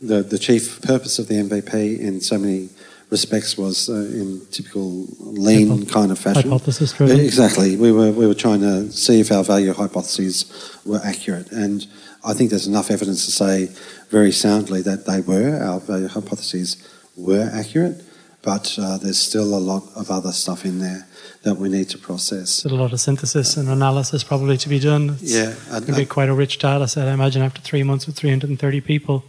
The, 0.00 0.22
the 0.22 0.38
chief 0.38 0.82
purpose 0.82 1.18
of 1.18 1.28
the 1.28 1.34
MVP 1.34 1.98
in 1.98 2.20
so 2.20 2.36
many 2.38 2.68
respects 3.10 3.56
was 3.56 3.88
uh, 3.88 3.94
in 3.94 4.44
typical 4.50 5.06
lean 5.20 5.86
kind 5.86 6.10
of 6.10 6.18
fashion. 6.18 6.50
hypothesis 6.50 6.92
driven. 6.92 7.20
Exactly. 7.20 7.76
We 7.76 7.92
were 7.92 8.10
we 8.10 8.26
were 8.26 8.34
trying 8.34 8.60
to 8.60 8.90
see 8.90 9.20
if 9.20 9.30
our 9.30 9.44
value 9.44 9.72
hypotheses 9.72 10.80
were 10.84 11.00
accurate, 11.04 11.52
and 11.52 11.86
I 12.24 12.34
think 12.34 12.50
there's 12.50 12.66
enough 12.66 12.90
evidence 12.90 13.24
to 13.26 13.30
say 13.30 13.70
very 14.10 14.32
soundly 14.32 14.82
that 14.82 15.06
they 15.06 15.20
were. 15.20 15.62
Our 15.62 15.80
value 15.80 16.08
hypotheses 16.08 16.76
were 17.16 17.48
accurate, 17.52 18.02
but 18.46 18.78
uh, 18.80 18.96
there's 18.98 19.18
still 19.18 19.56
a 19.56 19.58
lot 19.58 19.82
of 19.96 20.08
other 20.08 20.30
stuff 20.30 20.64
in 20.64 20.78
there 20.78 21.04
that 21.42 21.56
we 21.56 21.68
need 21.68 21.88
to 21.90 21.98
process. 21.98 22.48
Still 22.50 22.74
a 22.74 22.80
lot 22.80 22.92
of 22.92 23.00
synthesis 23.00 23.56
and 23.56 23.68
analysis 23.68 24.22
probably 24.22 24.56
to 24.56 24.68
be 24.68 24.78
done. 24.78 25.10
It's 25.20 25.34
Yeah, 25.34 25.52
I- 25.68 25.80
going 25.80 25.94
to 25.94 25.96
be 25.96 26.06
quite 26.06 26.28
a 26.28 26.34
rich 26.34 26.58
data 26.58 26.86
set. 26.86 27.08
I 27.08 27.12
imagine 27.12 27.42
after 27.42 27.60
three 27.60 27.82
months 27.82 28.06
with 28.06 28.14
330 28.16 28.80
people. 28.82 29.24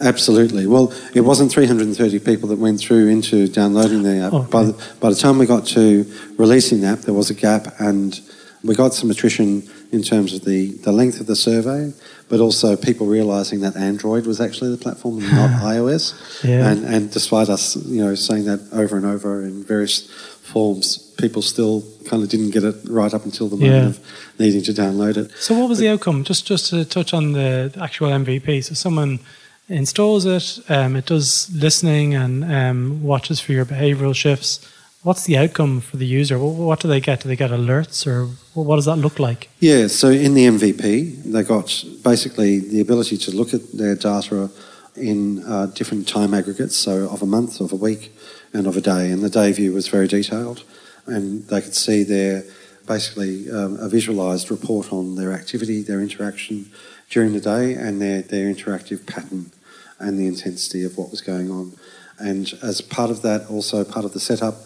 Absolutely. 0.00 0.66
Well, 0.66 0.92
it 1.14 1.20
wasn't 1.20 1.52
330 1.52 2.18
people 2.20 2.48
that 2.48 2.58
went 2.58 2.80
through 2.80 3.08
into 3.08 3.48
downloading 3.48 4.02
the 4.02 4.16
app. 4.16 4.32
Okay. 4.32 4.50
By, 4.50 4.62
the, 4.64 4.72
by 4.98 5.10
the 5.10 5.14
time 5.14 5.36
we 5.38 5.44
got 5.46 5.66
to 5.68 6.10
releasing 6.38 6.80
the 6.80 6.86
app, 6.86 7.00
there 7.00 7.14
was 7.14 7.28
a 7.28 7.34
gap, 7.34 7.66
and 7.78 8.18
we 8.64 8.74
got 8.74 8.94
some 8.94 9.10
attrition 9.10 9.62
in 9.92 10.02
terms 10.02 10.32
of 10.32 10.44
the, 10.44 10.72
the 10.82 10.92
length 10.92 11.20
of 11.20 11.26
the 11.26 11.36
survey, 11.36 11.92
but 12.28 12.40
also 12.40 12.76
people 12.76 13.06
realizing 13.06 13.60
that 13.60 13.76
Android 13.76 14.26
was 14.26 14.40
actually 14.40 14.70
the 14.70 14.78
platform 14.78 15.18
and 15.18 15.30
not 15.32 15.50
iOS. 15.74 16.14
Yeah. 16.42 16.70
And, 16.70 16.84
and 16.84 17.10
despite 17.12 17.48
us, 17.48 17.76
you 17.76 18.02
know, 18.04 18.14
saying 18.14 18.44
that 18.46 18.60
over 18.72 18.96
and 18.96 19.04
over 19.06 19.42
in 19.42 19.62
various 19.64 20.10
forms, 20.42 20.98
people 21.18 21.42
still 21.42 21.82
kind 22.08 22.22
of 22.22 22.28
didn't 22.28 22.50
get 22.50 22.64
it 22.64 22.76
right 22.88 23.12
up 23.12 23.24
until 23.24 23.48
the 23.48 23.56
moment 23.56 23.72
Yeah. 23.82 23.88
of 23.88 24.00
needing 24.38 24.62
to 24.62 24.72
download 24.72 25.16
it. 25.16 25.30
So 25.38 25.58
what 25.58 25.68
was 25.68 25.78
the 25.78 25.88
outcome? 25.88 26.24
Just 26.24 26.46
just 26.46 26.70
to 26.70 26.84
touch 26.84 27.12
on 27.14 27.32
the 27.32 27.72
actual 27.80 28.08
MVP. 28.10 28.64
So 28.64 28.74
someone 28.74 29.20
installs 29.68 30.26
it, 30.26 30.58
um, 30.70 30.96
it 30.96 31.06
does 31.06 31.50
listening 31.54 32.14
and 32.14 32.44
um, 32.44 33.02
watches 33.02 33.40
for 33.40 33.52
your 33.52 33.64
behavioural 33.64 34.14
shifts. 34.14 34.60
What's 35.04 35.24
the 35.24 35.36
outcome 35.36 35.82
for 35.82 35.98
the 35.98 36.06
user? 36.06 36.38
What, 36.38 36.80
do 36.80 36.88
they 36.88 36.98
get? 36.98 37.20
Do 37.20 37.28
they 37.28 37.36
get 37.36 37.50
alerts, 37.50 38.06
or 38.06 38.24
what 38.54 38.64
what 38.64 38.76
does 38.76 38.86
that 38.86 38.96
look 38.96 39.18
like? 39.18 39.50
Yeah, 39.60 39.88
so 39.88 40.08
in 40.08 40.32
the 40.32 40.46
MVP, 40.46 41.24
they 41.24 41.42
got 41.42 41.84
basically 42.02 42.58
the 42.58 42.80
ability 42.80 43.18
to 43.18 43.30
look 43.30 43.52
at 43.52 43.60
their 43.74 43.96
data 43.96 44.50
in 44.96 45.44
uh, 45.44 45.66
different 45.66 46.08
time 46.08 46.32
aggregates, 46.32 46.74
so 46.74 47.06
of 47.10 47.20
a 47.20 47.26
month, 47.26 47.60
of 47.60 47.70
a 47.70 47.76
week, 47.76 48.16
and 48.54 48.66
of 48.66 48.78
a 48.78 48.80
day. 48.80 49.10
And 49.10 49.22
the 49.22 49.28
day 49.28 49.52
view 49.52 49.74
was 49.74 49.88
very 49.88 50.08
detailed, 50.08 50.64
and 51.04 51.46
they 51.48 51.60
could 51.60 51.74
see 51.74 52.02
their 52.02 52.42
basically 52.86 53.50
um, 53.50 53.76
a 53.80 53.90
visualized 53.90 54.50
report 54.50 54.90
on 54.90 55.16
their 55.16 55.32
activity, 55.32 55.82
their 55.82 56.00
interaction 56.00 56.70
during 57.10 57.34
the 57.34 57.40
day, 57.40 57.74
and 57.74 58.00
their, 58.00 58.22
their 58.22 58.46
interactive 58.46 59.06
pattern 59.06 59.52
and 59.98 60.18
the 60.18 60.26
intensity 60.26 60.82
of 60.82 60.96
what 60.96 61.10
was 61.10 61.20
going 61.20 61.50
on. 61.50 61.74
And 62.18 62.50
as 62.62 62.80
part 62.80 63.10
of 63.10 63.20
that, 63.20 63.50
also 63.50 63.84
part 63.84 64.06
of 64.06 64.14
the 64.14 64.20
setup, 64.20 64.63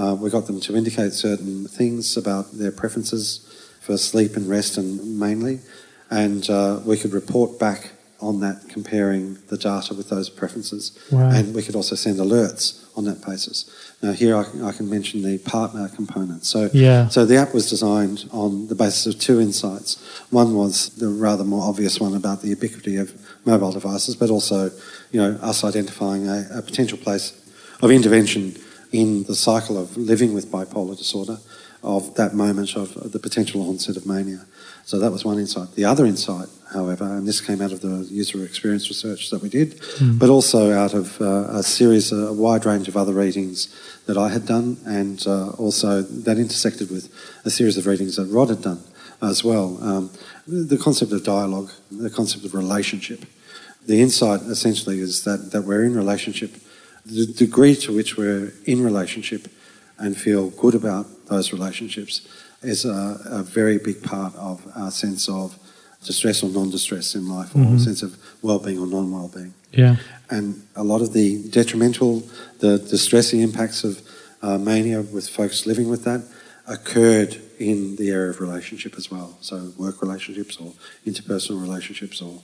uh, 0.00 0.14
we 0.14 0.30
got 0.30 0.46
them 0.46 0.60
to 0.60 0.76
indicate 0.76 1.12
certain 1.12 1.66
things 1.78 2.16
about 2.16 2.44
their 2.60 2.72
preferences 2.72 3.24
for 3.80 3.96
sleep 3.98 4.36
and 4.36 4.48
rest, 4.48 4.78
and 4.78 5.18
mainly, 5.18 5.60
and 6.10 6.48
uh, 6.50 6.80
we 6.86 6.96
could 6.96 7.12
report 7.12 7.58
back 7.58 7.92
on 8.20 8.40
that, 8.40 8.56
comparing 8.68 9.38
the 9.48 9.56
data 9.56 9.94
with 9.94 10.08
those 10.10 10.28
preferences, 10.28 10.82
Wow. 11.10 11.30
and 11.30 11.54
we 11.54 11.62
could 11.62 11.74
also 11.74 11.94
send 11.96 12.18
alerts 12.18 12.64
on 12.94 13.04
that 13.06 13.24
basis. 13.26 13.64
Now, 14.02 14.12
here 14.12 14.36
I, 14.36 14.44
can- 14.44 14.62
I 14.70 14.72
can 14.72 14.90
mention 14.90 15.22
the 15.22 15.38
partner 15.38 15.88
component. 15.88 16.44
So, 16.44 16.68
Yeah. 16.74 17.08
so 17.08 17.24
the 17.24 17.36
app 17.36 17.54
was 17.54 17.70
designed 17.70 18.28
on 18.30 18.68
the 18.68 18.74
basis 18.74 19.06
of 19.14 19.18
two 19.18 19.40
insights. 19.40 19.96
One 20.30 20.54
was 20.54 20.90
the 21.02 21.08
rather 21.08 21.44
more 21.44 21.62
obvious 21.70 21.98
one 21.98 22.14
about 22.14 22.42
the 22.42 22.48
ubiquity 22.48 22.96
of 22.96 23.06
mobile 23.46 23.72
devices, 23.72 24.16
but 24.16 24.28
also, 24.28 24.70
you 25.12 25.18
know, 25.22 25.38
us 25.50 25.64
identifying 25.64 26.28
a, 26.28 26.38
a 26.58 26.62
potential 26.62 26.98
place 26.98 27.32
of 27.82 27.90
intervention 27.90 28.54
in 28.92 29.24
the 29.24 29.34
cycle 29.34 29.78
of 29.78 29.96
living 29.96 30.34
with 30.34 30.50
bipolar 30.50 30.96
disorder, 30.96 31.38
of 31.82 32.14
that 32.16 32.34
moment 32.34 32.76
of, 32.76 33.12
the 33.12 33.18
potential 33.18 33.62
onset 33.68 33.96
of 33.96 34.06
mania. 34.06 34.44
So 34.84 34.98
that 34.98 35.12
was 35.12 35.24
one 35.24 35.38
insight. 35.38 35.74
The 35.74 35.84
other 35.84 36.04
insight, 36.04 36.48
however, 36.72 37.04
and 37.04 37.26
this 37.26 37.40
came 37.40 37.60
out 37.60 37.72
of 37.72 37.80
the 37.80 38.06
user 38.10 38.44
experience 38.44 38.88
research 38.88 39.30
that 39.30 39.40
we 39.42 39.48
did, 39.48 39.80
but 40.18 40.28
also 40.28 40.72
out 40.72 40.94
of 40.94 41.20
uh, 41.20 41.58
a 41.58 41.62
series, 41.62 42.12
a 42.12 42.32
wide 42.32 42.66
range 42.66 42.88
of 42.88 42.96
other 42.96 43.12
readings 43.12 43.68
that 44.06 44.16
I 44.18 44.28
had 44.30 44.46
done, 44.46 44.78
and 44.84 45.24
uh, 45.26 45.50
also 45.50 46.02
that 46.02 46.38
intersected 46.38 46.90
with 46.90 47.12
a 47.44 47.50
series 47.50 47.76
of 47.76 47.86
readings 47.86 48.16
that 48.16 48.26
Rod 48.26 48.48
had 48.48 48.62
done 48.62 48.82
as 49.22 49.44
well. 49.44 49.78
Um, 49.82 50.10
the 50.46 50.78
concept 50.78 51.12
of 51.12 51.22
dialogue, 51.24 51.70
the 51.90 52.10
concept 52.10 52.44
of 52.44 52.54
relationship. 52.54 53.24
The 53.86 54.00
insight 54.02 54.42
essentially 54.42 54.98
is 55.00 55.24
that, 55.24 55.52
that 55.52 55.62
we're 55.62 55.84
in 55.84 55.94
relationship. 55.94 56.52
The 57.06 57.26
degree 57.26 57.74
to 57.76 57.94
which 57.94 58.16
we're 58.16 58.52
in 58.66 58.84
relationship 58.84 59.48
and 59.98 60.16
feel 60.16 60.50
good 60.50 60.74
about 60.74 61.06
those 61.26 61.52
relationships 61.52 62.26
is 62.62 62.84
a, 62.84 63.20
a 63.24 63.42
very 63.42 63.78
big 63.78 64.02
part 64.02 64.34
of 64.36 64.66
our 64.76 64.90
sense 64.90 65.28
of 65.28 65.58
distress 66.04 66.42
or 66.42 66.50
non-distress 66.50 67.14
in 67.14 67.28
life, 67.28 67.54
or 67.54 67.78
sense 67.78 68.02
of 68.02 68.16
well-being 68.42 68.78
or 68.78 68.86
non-well-being. 68.86 69.52
Yeah. 69.72 69.96
And 70.30 70.62
a 70.74 70.82
lot 70.82 71.02
of 71.02 71.12
the 71.12 71.46
detrimental, 71.50 72.22
the 72.60 72.78
distressing 72.78 73.40
impacts 73.40 73.84
of 73.84 74.00
uh, 74.42 74.56
mania 74.56 75.02
with 75.02 75.28
folks 75.28 75.66
living 75.66 75.88
with 75.90 76.04
that 76.04 76.22
occurred 76.66 77.40
in 77.58 77.96
the 77.96 78.10
area 78.10 78.30
of 78.30 78.40
relationship 78.40 78.96
as 78.96 79.10
well. 79.10 79.36
So 79.42 79.72
work 79.76 80.00
relationships 80.00 80.56
or 80.56 80.72
interpersonal 81.06 81.60
relationships, 81.60 82.22
or 82.22 82.40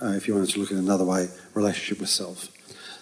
uh, 0.00 0.12
if 0.12 0.28
you 0.28 0.34
wanted 0.34 0.50
to 0.50 0.60
look 0.60 0.70
at 0.70 0.78
another 0.78 1.04
way, 1.04 1.28
relationship 1.54 2.00
with 2.00 2.10
self. 2.10 2.48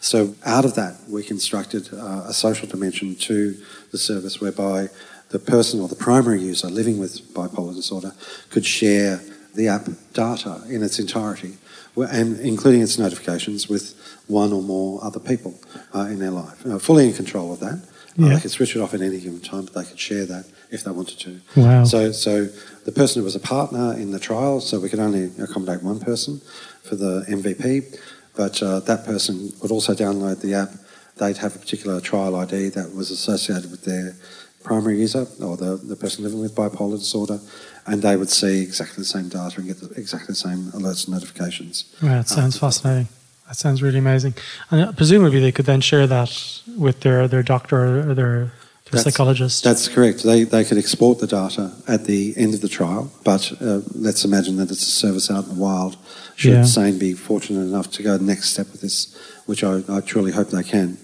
So 0.01 0.35
out 0.45 0.65
of 0.65 0.75
that, 0.77 0.97
we 1.09 1.23
constructed 1.23 1.93
uh, 1.93 2.25
a 2.27 2.33
social 2.33 2.69
dimension 2.69 3.17
to 3.17 3.57
the 3.91 3.99
service 3.99 4.41
whereby 4.41 4.89
the 5.31 5.39
person 5.39 5.81
or 5.81 5.89
the 5.89 5.97
primary 5.97 6.41
user 6.41 6.69
living 6.69 6.99
with 6.99 7.35
bipolar 7.35 7.75
disorder 7.75 8.13
could 8.51 8.65
share 8.65 9.21
the 9.55 9.69
app 9.69 9.89
data 10.13 10.63
in 10.69 10.83
its 10.83 10.99
entirety, 10.99 11.57
and 11.97 12.39
including 12.41 12.81
its 12.81 12.99
notifications 12.99 13.69
with 13.69 13.95
one 14.29 14.53
or 14.53 14.63
more 14.63 15.03
other 15.03 15.19
people 15.19 15.59
uh, 15.95 16.01
in 16.03 16.19
their 16.19 16.31
life. 16.31 16.65
Uh, 16.65 16.79
fully 16.79 17.09
in 17.09 17.13
control 17.13 17.53
of 17.53 17.61
that. 17.61 17.83
Uh, 18.21 18.35
they 18.35 18.41
could 18.41 18.51
switch 18.51 18.75
it 18.75 18.81
off 18.81 18.95
at 18.95 19.01
any 19.01 19.21
given 19.21 19.41
time, 19.41 19.65
but 19.65 19.75
they 19.75 19.85
could 19.85 19.99
share 19.99 20.27
that 20.27 20.45
if 20.71 20.83
they 20.83 20.91
wanted 20.91 21.21
to. 21.21 21.41
Wow. 21.55 21.85
So, 21.85 22.11
so 22.11 22.47
the 22.85 22.91
person 22.91 23.21
who 23.21 23.25
was 23.25 23.37
a 23.37 23.41
partner 23.41 23.95
in 23.95 24.11
the 24.11 24.19
trial, 24.19 24.61
so 24.61 24.81
we 24.81 24.89
could 24.89 24.99
only 24.99 25.31
accommodate 25.41 25.85
one 25.85 26.01
person 26.01 26.41
for 26.83 26.97
the 26.97 27.25
MVP, 27.29 27.97
but 28.39 28.63
uh, 28.63 28.79
that 28.81 29.05
person 29.05 29.53
would 29.61 29.73
also 29.73 29.93
download 29.95 30.41
the 30.41 30.55
app. 30.55 30.71
They'd 31.17 31.37
have 31.39 31.57
a 31.57 31.59
particular 31.59 32.01
trial 32.01 32.37
ID 32.37 32.69
that 32.71 32.95
was 32.95 33.11
associated 33.11 33.69
with 33.73 33.83
their 33.85 34.15
primary 34.63 35.01
user 35.01 35.27
or 35.43 35.57
the, 35.57 35.77
the 35.77 35.97
person 35.97 36.23
living 36.23 36.41
with 36.41 36.55
bipolar 36.55 36.99
disorder, 36.99 37.41
and 37.87 38.01
they 38.01 38.17
would 38.17 38.31
see 38.31 38.63
exactly 38.63 39.03
the 39.03 39.05
same 39.17 39.29
data 39.29 39.57
and 39.59 39.67
get 39.67 39.81
the, 39.81 39.91
exactly 40.01 40.29
the 40.29 40.37
same 40.37 40.71
alerts 40.71 41.07
and 41.07 41.15
notifications. 41.15 41.93
Right, 42.01 42.19
that 42.19 42.29
sounds 42.29 42.57
uh, 42.57 42.61
fascinating. 42.61 43.09
That 43.49 43.57
sounds 43.57 43.83
really 43.83 43.99
amazing. 43.99 44.35
And 44.71 44.83
uh, 44.83 44.93
presumably 44.93 45.41
they 45.41 45.53
could 45.53 45.67
then 45.67 45.81
share 45.81 46.07
that 46.07 46.63
with 46.77 47.01
their, 47.01 47.27
their 47.27 47.43
doctor 47.43 48.09
or 48.11 48.15
their, 48.15 48.53
their 48.91 49.03
psychologist. 49.03 49.65
That's 49.65 49.89
correct. 49.89 50.23
They, 50.23 50.45
they 50.45 50.65
could 50.65 50.79
export 50.79 51.19
the 51.19 51.27
data 51.27 51.73
at 51.87 52.05
the 52.05 52.35
end 52.37 52.55
of 52.55 52.61
the 52.61 52.69
trial, 52.69 53.13
but 53.25 53.53
uh, 53.61 53.81
let's 53.95 54.25
imagine 54.25 54.57
that 54.57 54.71
it's 54.71 54.83
a 54.83 54.91
service 54.91 55.31
out 55.31 55.45
in 55.45 55.55
the 55.55 55.61
wild. 55.61 55.97
Should 56.37 56.53
yeah. 56.53 56.65
SANE 56.65 56.99
be 56.99 57.15
fortunate 57.15 57.61
enough 57.61 57.91
to 57.93 58.03
go 58.03 58.17
the 58.17 58.25
next 58.25 58.51
step 58.51 58.71
with 58.73 58.81
this, 58.81 59.17
which 59.47 59.65
I, 59.65 59.83
I 59.89 60.01
truly 60.01 60.33
hope 60.33 60.49
they 60.51 60.63
can 60.63 60.99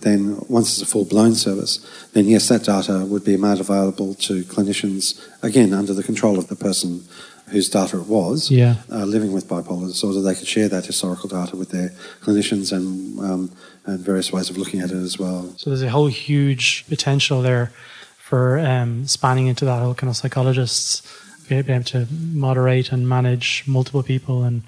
then 0.00 0.40
once 0.48 0.78
it's 0.78 0.88
a 0.88 0.90
full 0.90 1.04
blown 1.04 1.34
service, 1.34 1.84
then 2.12 2.26
yes, 2.26 2.48
that 2.48 2.64
data 2.64 3.04
would 3.06 3.24
be 3.24 3.36
made 3.36 3.60
available 3.60 4.14
to 4.14 4.44
clinicians, 4.44 5.26
again, 5.42 5.72
under 5.72 5.92
the 5.92 6.02
control 6.02 6.38
of 6.38 6.48
the 6.48 6.56
person 6.56 7.04
whose 7.50 7.68
data 7.68 7.98
it 7.98 8.06
was, 8.06 8.50
yeah. 8.50 8.76
uh, 8.90 9.04
living 9.04 9.32
with 9.32 9.48
bipolar 9.48 9.86
disorder. 9.86 10.20
They 10.20 10.34
could 10.34 10.46
share 10.46 10.68
that 10.68 10.86
historical 10.86 11.28
data 11.28 11.56
with 11.56 11.70
their 11.70 11.90
clinicians 12.20 12.72
and, 12.72 13.18
um, 13.20 13.52
and 13.86 14.00
various 14.00 14.32
ways 14.32 14.50
of 14.50 14.56
looking 14.56 14.80
at 14.80 14.90
it 14.90 14.96
as 14.96 15.18
well. 15.18 15.52
So 15.56 15.70
there's 15.70 15.82
a 15.82 15.90
whole 15.90 16.08
huge 16.08 16.86
potential 16.88 17.42
there 17.42 17.72
for 18.18 18.58
um, 18.58 19.06
spanning 19.06 19.46
into 19.46 19.64
that 19.64 19.82
whole 19.82 19.94
kind 19.94 20.10
of 20.10 20.16
psychologists 20.16 21.02
being 21.48 21.64
able 21.68 21.82
to 21.82 22.06
moderate 22.10 22.92
and 22.92 23.08
manage 23.08 23.64
multiple 23.66 24.02
people 24.02 24.44
and 24.44 24.62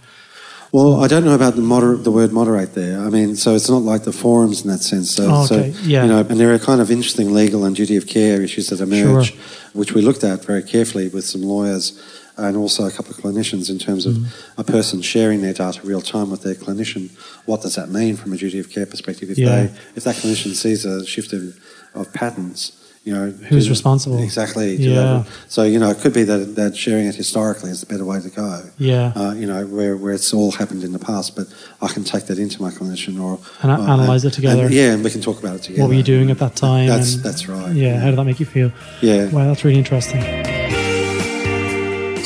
well, 0.72 1.02
I 1.02 1.08
don't 1.08 1.24
know 1.24 1.34
about 1.34 1.56
the 1.56 1.62
moder- 1.62 1.96
the 1.96 2.12
word 2.12 2.32
moderate 2.32 2.74
there. 2.74 3.00
I 3.00 3.10
mean, 3.10 3.34
so 3.34 3.56
it's 3.56 3.68
not 3.68 3.82
like 3.82 4.04
the 4.04 4.12
forums 4.12 4.62
in 4.62 4.70
that 4.70 4.82
sense. 4.82 5.10
So, 5.10 5.26
oh, 5.28 5.44
okay. 5.44 5.72
so 5.72 5.80
yeah. 5.82 6.04
you 6.04 6.08
know, 6.08 6.20
and 6.20 6.38
there 6.38 6.54
are 6.54 6.60
kind 6.60 6.80
of 6.80 6.92
interesting 6.92 7.34
legal 7.34 7.64
and 7.64 7.74
duty 7.74 7.96
of 7.96 8.06
care 8.06 8.40
issues 8.40 8.68
that 8.68 8.80
emerge, 8.80 9.32
sure. 9.32 9.40
which 9.72 9.94
we 9.94 10.00
looked 10.00 10.22
at 10.22 10.44
very 10.44 10.62
carefully 10.62 11.08
with 11.08 11.24
some 11.24 11.42
lawyers 11.42 12.00
and 12.40 12.56
also 12.56 12.86
a 12.86 12.90
couple 12.90 13.12
of 13.12 13.18
clinicians 13.18 13.70
in 13.70 13.78
terms 13.78 14.06
of 14.06 14.14
mm. 14.14 14.26
a 14.58 14.64
person 14.64 15.02
sharing 15.02 15.42
their 15.42 15.52
data 15.52 15.80
real 15.84 16.00
time 16.00 16.30
with 16.30 16.42
their 16.42 16.54
clinician. 16.54 17.10
What 17.46 17.62
does 17.62 17.74
that 17.76 17.88
mean 17.88 18.16
from 18.16 18.32
a 18.32 18.36
duty 18.36 18.58
of 18.58 18.70
care 18.70 18.86
perspective? 18.86 19.30
If 19.30 19.38
yeah. 19.38 19.48
they 19.48 19.62
if 19.94 20.04
that 20.04 20.16
clinician 20.16 20.54
sees 20.54 20.84
a 20.84 21.04
shift 21.06 21.32
of, 21.32 21.58
of 21.94 22.12
patterns 22.12 22.76
you 23.04 23.14
know 23.14 23.30
who's 23.30 23.64
to, 23.64 23.70
responsible 23.70 24.22
exactly 24.22 24.76
yeah. 24.76 25.24
so 25.48 25.62
you 25.62 25.78
know 25.78 25.88
it 25.88 25.98
could 25.98 26.12
be 26.12 26.22
that, 26.22 26.54
that 26.56 26.76
sharing 26.76 27.06
it 27.06 27.14
historically 27.14 27.70
is 27.70 27.80
the 27.80 27.86
better 27.86 28.04
way 28.04 28.20
to 28.20 28.28
go 28.28 28.62
yeah 28.76 29.12
uh, 29.16 29.32
you 29.32 29.46
know 29.46 29.66
where, 29.66 29.96
where 29.96 30.12
it's 30.12 30.34
all 30.34 30.50
happened 30.50 30.84
in 30.84 30.92
the 30.92 30.98
past 30.98 31.34
but 31.34 31.46
I 31.80 31.88
can 31.88 32.04
take 32.04 32.26
that 32.26 32.38
into 32.38 32.60
my 32.60 32.70
clinician 32.70 33.20
or 33.20 33.40
and 33.62 33.70
uh, 33.70 33.92
analyze 33.92 34.24
and, 34.24 34.32
it 34.32 34.36
together 34.36 34.66
and, 34.66 34.74
yeah 34.74 34.92
and 34.92 35.02
we 35.02 35.10
can 35.10 35.22
talk 35.22 35.38
about 35.38 35.56
it 35.56 35.62
together 35.62 35.82
what 35.82 35.88
were 35.88 35.94
you 35.94 36.02
doing 36.02 36.30
at 36.30 36.38
that 36.40 36.56
time 36.56 36.88
that's 36.88 37.16
that's 37.22 37.48
right 37.48 37.74
yeah, 37.74 37.94
yeah 37.94 38.00
how 38.00 38.10
did 38.10 38.18
that 38.18 38.24
make 38.24 38.38
you 38.38 38.46
feel 38.46 38.70
yeah 39.00 39.30
wow 39.30 39.46
that's 39.46 39.64
really 39.64 39.78
interesting 39.78 40.20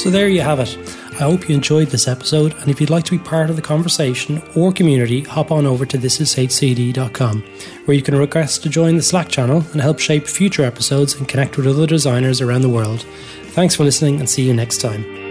so 0.05 0.11
there 0.11 0.29
you 0.29 0.43
have 0.43 0.61
it 0.61 0.77
I 1.15 1.19
hope 1.19 1.49
you 1.49 1.55
enjoyed 1.55 1.89
this 1.89 2.09
episode, 2.09 2.55
and 2.55 2.69
if 2.69 2.81
you'd 2.81 2.91
like 2.91 3.05
to 3.05 3.13
be 3.13 3.23
part 3.23 3.49
of 3.49 3.55
the 3.55 3.63
conversation 3.63 4.43
or 4.57 4.73
community, 4.73 5.21
hop 5.21 5.53
on 5.53 5.65
over 5.65 5.87
to 5.87 5.97
thisishcd.com, 5.97 7.43
where 7.85 7.97
you 7.97 8.03
can 8.03 8.17
request 8.17 8.65
to 8.65 8.69
join 8.69 8.97
the 8.97 9.03
Slack 9.03 9.29
channel 9.29 9.65
and 9.71 9.81
help 9.81 10.01
shape 10.01 10.27
future 10.27 10.65
episodes 10.65 11.15
and 11.15 11.29
connect 11.29 11.57
with 11.57 11.69
other 11.69 11.87
designers 11.87 12.41
around 12.41 12.63
the 12.63 12.69
world. 12.69 13.03
Thanks 13.51 13.77
for 13.77 13.85
listening, 13.85 14.19
and 14.19 14.29
see 14.29 14.43
you 14.43 14.55
next 14.55 14.81
time. 14.81 15.24